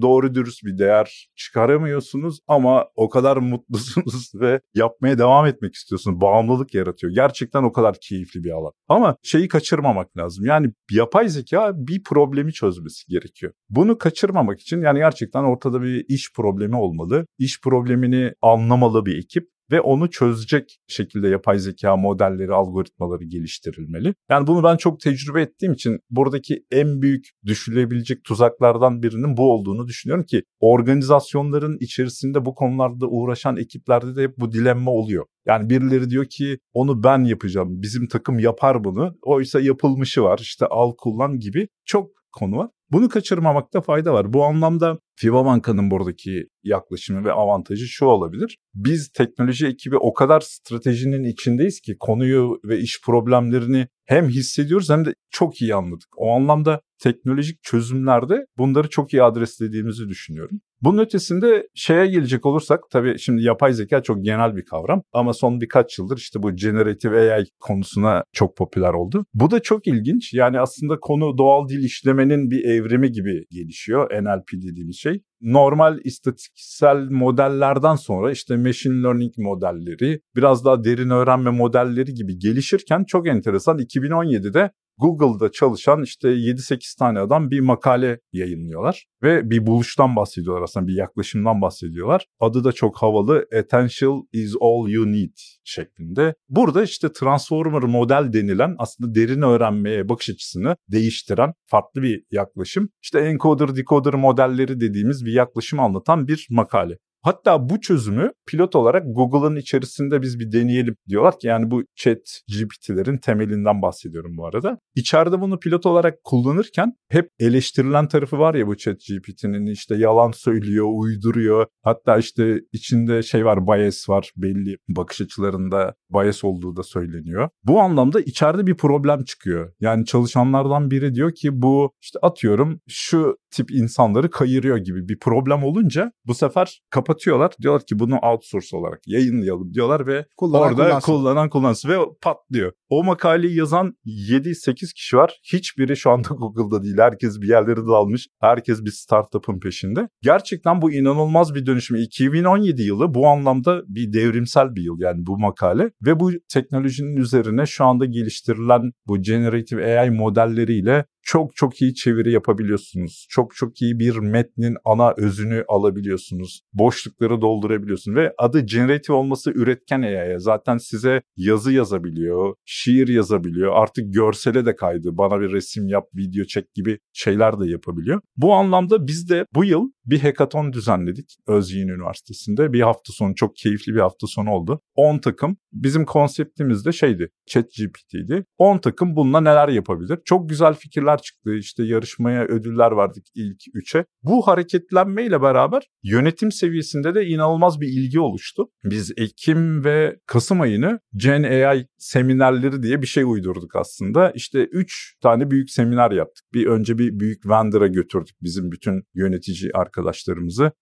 Doğru 0.00 0.34
dürüst 0.34 0.64
bir 0.64 0.78
değer 0.78 1.28
çıkaramıyorsunuz 1.36 2.38
ama 2.46 2.86
o 2.96 3.08
kadar 3.08 3.36
mutlusunuz 3.36 4.32
ve 4.40 4.60
yapmaya 4.74 5.18
devam 5.18 5.46
etmek 5.46 5.74
istiyorsunuz. 5.74 6.20
Bağımlılık 6.20 6.74
yaratıyor. 6.74 7.12
Gerçekten 7.12 7.62
o 7.62 7.72
kadar 7.72 7.96
keyifli 8.02 8.44
bir 8.44 8.50
alan. 8.50 8.72
Ama 8.88 9.16
şeyi 9.22 9.48
kaçırmamak 9.48 10.16
lazım. 10.16 10.44
Yani 10.44 10.72
yapay 10.90 11.28
zeka 11.28 11.72
bir 11.74 12.02
problemi 12.02 12.52
çözmesi 12.52 13.06
gerekiyor. 13.08 13.52
Bunu 13.70 13.98
kaçırmamak 13.98 14.60
için 14.60 14.80
yani 14.80 14.98
gerçekten 14.98 15.44
ortada 15.44 15.82
bir 15.82 16.04
iş 16.08 16.32
problemi 16.36 16.76
olmalı. 16.76 17.26
İş 17.38 17.60
problemini 17.60 18.32
anlamalı 18.42 19.06
bir 19.06 19.18
ekip 19.18 19.51
ve 19.70 19.80
onu 19.80 20.10
çözecek 20.10 20.78
şekilde 20.88 21.28
yapay 21.28 21.58
zeka 21.58 21.96
modelleri, 21.96 22.52
algoritmaları 22.52 23.24
geliştirilmeli. 23.24 24.14
Yani 24.30 24.46
bunu 24.46 24.62
ben 24.64 24.76
çok 24.76 25.00
tecrübe 25.00 25.42
ettiğim 25.42 25.72
için 25.72 26.00
buradaki 26.10 26.64
en 26.70 27.02
büyük 27.02 27.28
düşülebilecek 27.46 28.24
tuzaklardan 28.24 29.02
birinin 29.02 29.36
bu 29.36 29.52
olduğunu 29.52 29.86
düşünüyorum 29.86 30.24
ki 30.24 30.42
organizasyonların 30.60 31.76
içerisinde 31.80 32.44
bu 32.44 32.54
konularda 32.54 33.06
uğraşan 33.06 33.56
ekiplerde 33.56 34.16
de 34.16 34.22
hep 34.22 34.38
bu 34.38 34.52
dilemma 34.52 34.90
oluyor. 34.90 35.26
Yani 35.46 35.70
birileri 35.70 36.10
diyor 36.10 36.26
ki 36.26 36.58
onu 36.72 37.02
ben 37.02 37.24
yapacağım, 37.24 37.82
bizim 37.82 38.08
takım 38.08 38.38
yapar 38.38 38.84
bunu. 38.84 39.14
Oysa 39.22 39.60
yapılmışı 39.60 40.22
var 40.22 40.38
işte 40.38 40.66
al 40.66 40.92
kullan 40.98 41.38
gibi 41.38 41.68
çok 41.84 42.10
konu 42.32 42.56
var. 42.56 42.68
Bunu 42.90 43.08
kaçırmamakta 43.08 43.80
fayda 43.80 44.14
var. 44.14 44.32
Bu 44.32 44.44
anlamda 44.44 44.98
FIBA 45.16 45.44
Banka'nın 45.44 45.90
buradaki 45.90 46.46
yaklaşımı 46.62 47.24
ve 47.24 47.32
avantajı 47.32 47.86
şu 47.86 48.04
olabilir. 48.04 48.58
Biz 48.74 49.08
teknoloji 49.08 49.66
ekibi 49.66 49.96
o 49.96 50.14
kadar 50.14 50.40
stratejinin 50.40 51.24
içindeyiz 51.24 51.80
ki 51.80 51.96
konuyu 52.00 52.60
ve 52.64 52.78
iş 52.78 53.00
problemlerini 53.04 53.88
hem 54.06 54.28
hissediyoruz 54.28 54.90
hem 54.90 55.04
de 55.04 55.14
çok 55.30 55.62
iyi 55.62 55.74
anladık. 55.74 56.08
O 56.16 56.30
anlamda 56.30 56.80
teknolojik 57.02 57.62
çözümlerde 57.62 58.46
bunları 58.58 58.88
çok 58.88 59.12
iyi 59.12 59.22
adreslediğimizi 59.22 60.08
düşünüyorum. 60.08 60.60
Bunun 60.82 60.98
ötesinde 60.98 61.68
şeye 61.74 62.06
gelecek 62.06 62.46
olursak 62.46 62.80
tabii 62.90 63.18
şimdi 63.18 63.42
yapay 63.42 63.72
zeka 63.72 64.02
çok 64.02 64.24
genel 64.24 64.56
bir 64.56 64.64
kavram 64.64 65.02
ama 65.12 65.32
son 65.32 65.60
birkaç 65.60 65.98
yıldır 65.98 66.16
işte 66.16 66.42
bu 66.42 66.56
generative 66.56 67.32
AI 67.32 67.44
konusuna 67.60 68.24
çok 68.32 68.56
popüler 68.56 68.92
oldu. 68.92 69.24
Bu 69.34 69.50
da 69.50 69.60
çok 69.60 69.86
ilginç. 69.86 70.34
Yani 70.34 70.60
aslında 70.60 71.00
konu 71.00 71.38
doğal 71.38 71.68
dil 71.68 71.84
işlemenin 71.84 72.50
bir 72.50 72.64
evrimi 72.64 73.12
gibi 73.12 73.44
gelişiyor. 73.50 74.10
NLP 74.22 74.52
dediğimiz 74.52 74.96
şey 75.12 75.22
normal 75.40 75.98
istatistiksel 76.04 76.96
modellerden 77.10 77.94
sonra 77.94 78.32
işte 78.32 78.56
machine 78.56 79.02
learning 79.02 79.32
modelleri, 79.38 80.20
biraz 80.36 80.64
daha 80.64 80.84
derin 80.84 81.10
öğrenme 81.10 81.50
modelleri 81.50 82.14
gibi 82.14 82.38
gelişirken 82.38 83.04
çok 83.04 83.28
enteresan 83.28 83.78
2017'de 83.78 84.70
Google'da 85.02 85.52
çalışan 85.52 86.02
işte 86.02 86.28
7-8 86.28 86.98
tane 86.98 87.18
adam 87.18 87.50
bir 87.50 87.60
makale 87.60 88.20
yayınlıyorlar 88.32 89.06
ve 89.22 89.50
bir 89.50 89.66
buluştan 89.66 90.16
bahsediyorlar 90.16 90.62
aslında 90.62 90.86
bir 90.86 90.94
yaklaşımdan 90.94 91.62
bahsediyorlar. 91.62 92.26
Adı 92.40 92.64
da 92.64 92.72
çok 92.72 92.96
havalı 92.96 93.46
Attention 93.58 94.28
is 94.32 94.54
all 94.60 94.88
you 94.88 95.12
need 95.12 95.36
şeklinde. 95.64 96.34
Burada 96.48 96.82
işte 96.82 97.12
Transformer 97.12 97.82
model 97.82 98.32
denilen 98.32 98.74
aslında 98.78 99.14
derin 99.14 99.42
öğrenmeye 99.42 100.08
bakış 100.08 100.30
açısını 100.30 100.76
değiştiren 100.88 101.52
farklı 101.66 102.02
bir 102.02 102.24
yaklaşım. 102.30 102.88
İşte 103.02 103.20
encoder 103.20 103.76
decoder 103.76 104.14
modelleri 104.14 104.80
dediğimiz 104.80 105.24
bir 105.24 105.32
yaklaşım 105.32 105.80
anlatan 105.80 106.28
bir 106.28 106.46
makale. 106.50 106.98
Hatta 107.22 107.68
bu 107.68 107.80
çözümü 107.80 108.32
pilot 108.46 108.76
olarak 108.76 109.04
Google'ın 109.06 109.56
içerisinde 109.56 110.22
biz 110.22 110.38
bir 110.38 110.52
deneyelim 110.52 110.96
diyorlar 111.08 111.38
ki 111.38 111.46
yani 111.46 111.70
bu 111.70 111.82
chat 111.96 112.18
GPT'lerin 112.48 113.18
temelinden 113.18 113.82
bahsediyorum 113.82 114.36
bu 114.36 114.46
arada. 114.46 114.78
İçeride 114.94 115.40
bunu 115.40 115.58
pilot 115.58 115.86
olarak 115.86 116.24
kullanırken 116.24 116.92
hep 117.08 117.28
eleştirilen 117.38 118.08
tarafı 118.08 118.38
var 118.38 118.54
ya 118.54 118.66
bu 118.66 118.76
chat 118.76 118.96
GPT'nin 119.08 119.66
işte 119.66 119.94
yalan 119.96 120.30
söylüyor, 120.30 120.86
uyduruyor. 120.92 121.66
Hatta 121.82 122.18
işte 122.18 122.60
içinde 122.72 123.22
şey 123.22 123.44
var 123.44 123.66
bias 123.66 124.08
var 124.08 124.32
belli 124.36 124.76
bakış 124.88 125.20
açılarında 125.20 125.94
bias 126.10 126.44
olduğu 126.44 126.76
da 126.76 126.82
söyleniyor. 126.82 127.48
Bu 127.64 127.80
anlamda 127.80 128.20
içeride 128.20 128.66
bir 128.66 128.76
problem 128.76 129.24
çıkıyor. 129.24 129.72
Yani 129.80 130.04
çalışanlardan 130.04 130.90
biri 130.90 131.14
diyor 131.14 131.34
ki 131.34 131.62
bu 131.62 131.92
işte 132.02 132.18
atıyorum 132.22 132.80
şu 132.88 133.36
tip 133.52 133.70
insanları 133.70 134.30
kayırıyor 134.30 134.76
gibi 134.76 135.08
bir 135.08 135.18
problem 135.18 135.64
olunca 135.64 136.12
bu 136.26 136.34
sefer 136.34 136.82
kapatıyorlar. 136.90 137.52
Diyorlar 137.62 137.86
ki 137.86 137.98
bunu 137.98 138.18
outsource 138.18 138.76
olarak 138.76 139.00
yayınlayalım 139.06 139.74
diyorlar 139.74 140.06
ve 140.06 140.26
kullanan 140.36 140.68
orada 140.68 140.88
kullansın. 140.88 141.12
kullanan 141.12 141.50
kullansın 141.50 141.88
ve 141.88 141.96
patlıyor. 142.22 142.72
O 142.92 143.04
makaleyi 143.04 143.56
yazan 143.56 143.96
7-8 144.06 144.94
kişi 144.94 145.16
var. 145.16 145.40
Hiçbiri 145.52 145.96
şu 145.96 146.10
anda 146.10 146.28
Google'da 146.34 146.82
değil. 146.82 146.98
Herkes 146.98 147.40
bir 147.40 147.48
yerlere 147.48 147.86
dalmış. 147.86 148.28
Herkes 148.40 148.84
bir 148.84 148.90
startup'ın 148.90 149.60
peşinde. 149.60 150.08
Gerçekten 150.22 150.82
bu 150.82 150.92
inanılmaz 150.92 151.54
bir 151.54 151.66
dönüşüm. 151.66 151.96
2017 151.96 152.82
yılı 152.82 153.14
bu 153.14 153.26
anlamda 153.26 153.82
bir 153.88 154.12
devrimsel 154.12 154.74
bir 154.74 154.82
yıl 154.82 155.00
yani 155.00 155.26
bu 155.26 155.38
makale. 155.38 155.90
Ve 156.06 156.20
bu 156.20 156.30
teknolojinin 156.52 157.16
üzerine 157.16 157.66
şu 157.66 157.84
anda 157.84 158.04
geliştirilen 158.04 158.92
bu 159.06 159.22
generative 159.22 159.98
AI 159.98 160.10
modelleriyle 160.10 161.04
çok 161.22 161.56
çok 161.56 161.82
iyi 161.82 161.94
çeviri 161.94 162.32
yapabiliyorsunuz. 162.32 163.26
Çok 163.30 163.54
çok 163.54 163.82
iyi 163.82 163.98
bir 163.98 164.16
metnin 164.16 164.76
ana 164.84 165.14
özünü 165.16 165.64
alabiliyorsunuz. 165.68 166.62
Boşlukları 166.72 167.40
doldurabiliyorsunuz 167.40 168.16
ve 168.16 168.34
adı 168.38 168.60
generative 168.60 169.16
olması 169.16 169.50
üretken 169.50 170.02
AI'ya. 170.02 170.38
Zaten 170.38 170.76
size 170.76 171.22
yazı 171.36 171.72
yazabiliyor, 171.72 172.54
şiir 172.82 173.08
yazabiliyor. 173.08 173.72
Artık 173.74 174.14
görsele 174.14 174.66
de 174.66 174.76
kaydı. 174.76 175.18
Bana 175.18 175.40
bir 175.40 175.52
resim 175.52 175.88
yap, 175.88 176.04
video 176.14 176.44
çek 176.44 176.74
gibi 176.74 176.98
şeyler 177.12 177.60
de 177.60 177.70
yapabiliyor. 177.70 178.20
Bu 178.36 178.54
anlamda 178.54 179.06
biz 179.06 179.30
de 179.30 179.46
bu 179.54 179.64
yıl 179.64 179.90
bir 180.06 180.20
hackathon 180.20 180.72
düzenledik 180.72 181.36
Özyeğin 181.46 181.88
Üniversitesi'nde. 181.88 182.72
Bir 182.72 182.80
hafta 182.80 183.12
sonu 183.12 183.34
çok 183.34 183.56
keyifli 183.56 183.94
bir 183.94 184.00
hafta 184.00 184.26
sonu 184.26 184.50
oldu. 184.50 184.80
10 184.94 185.18
takım. 185.18 185.56
Bizim 185.72 186.04
konseptimiz 186.04 186.84
de 186.84 186.92
şeydi. 186.92 187.30
ChatGPT'ydi. 187.46 188.44
10 188.58 188.78
takım 188.78 189.16
bununla 189.16 189.40
neler 189.40 189.68
yapabilir? 189.68 190.18
Çok 190.24 190.48
güzel 190.48 190.74
fikirler 190.74 191.18
çıktı. 191.22 191.54
İşte 191.54 191.84
yarışmaya 191.84 192.44
ödüller 192.44 192.96
verdik 192.96 193.26
ilk 193.34 193.60
3'e. 193.74 194.04
Bu 194.22 194.46
hareketlenmeyle 194.46 195.42
beraber 195.42 195.82
yönetim 196.02 196.52
seviyesinde 196.52 197.14
de 197.14 197.26
inanılmaz 197.26 197.80
bir 197.80 197.88
ilgi 197.88 198.20
oluştu. 198.20 198.68
Biz 198.84 199.12
Ekim 199.16 199.84
ve 199.84 200.16
Kasım 200.26 200.60
ayını 200.60 201.00
Gen 201.16 201.42
AI 201.42 201.86
seminerleri 201.98 202.82
diye 202.82 203.02
bir 203.02 203.06
şey 203.06 203.24
uydurduk 203.24 203.76
aslında. 203.76 204.30
İşte 204.30 204.64
3 204.64 205.16
tane 205.22 205.50
büyük 205.50 205.70
seminer 205.70 206.10
yaptık. 206.10 206.44
Bir 206.54 206.66
önce 206.66 206.98
bir 206.98 207.20
büyük 207.20 207.48
vendor'a 207.48 207.86
götürdük 207.86 208.36
bizim 208.42 208.72
bütün 208.72 209.02
yönetici 209.14 209.70
arkadaşlarımızı. 209.74 209.91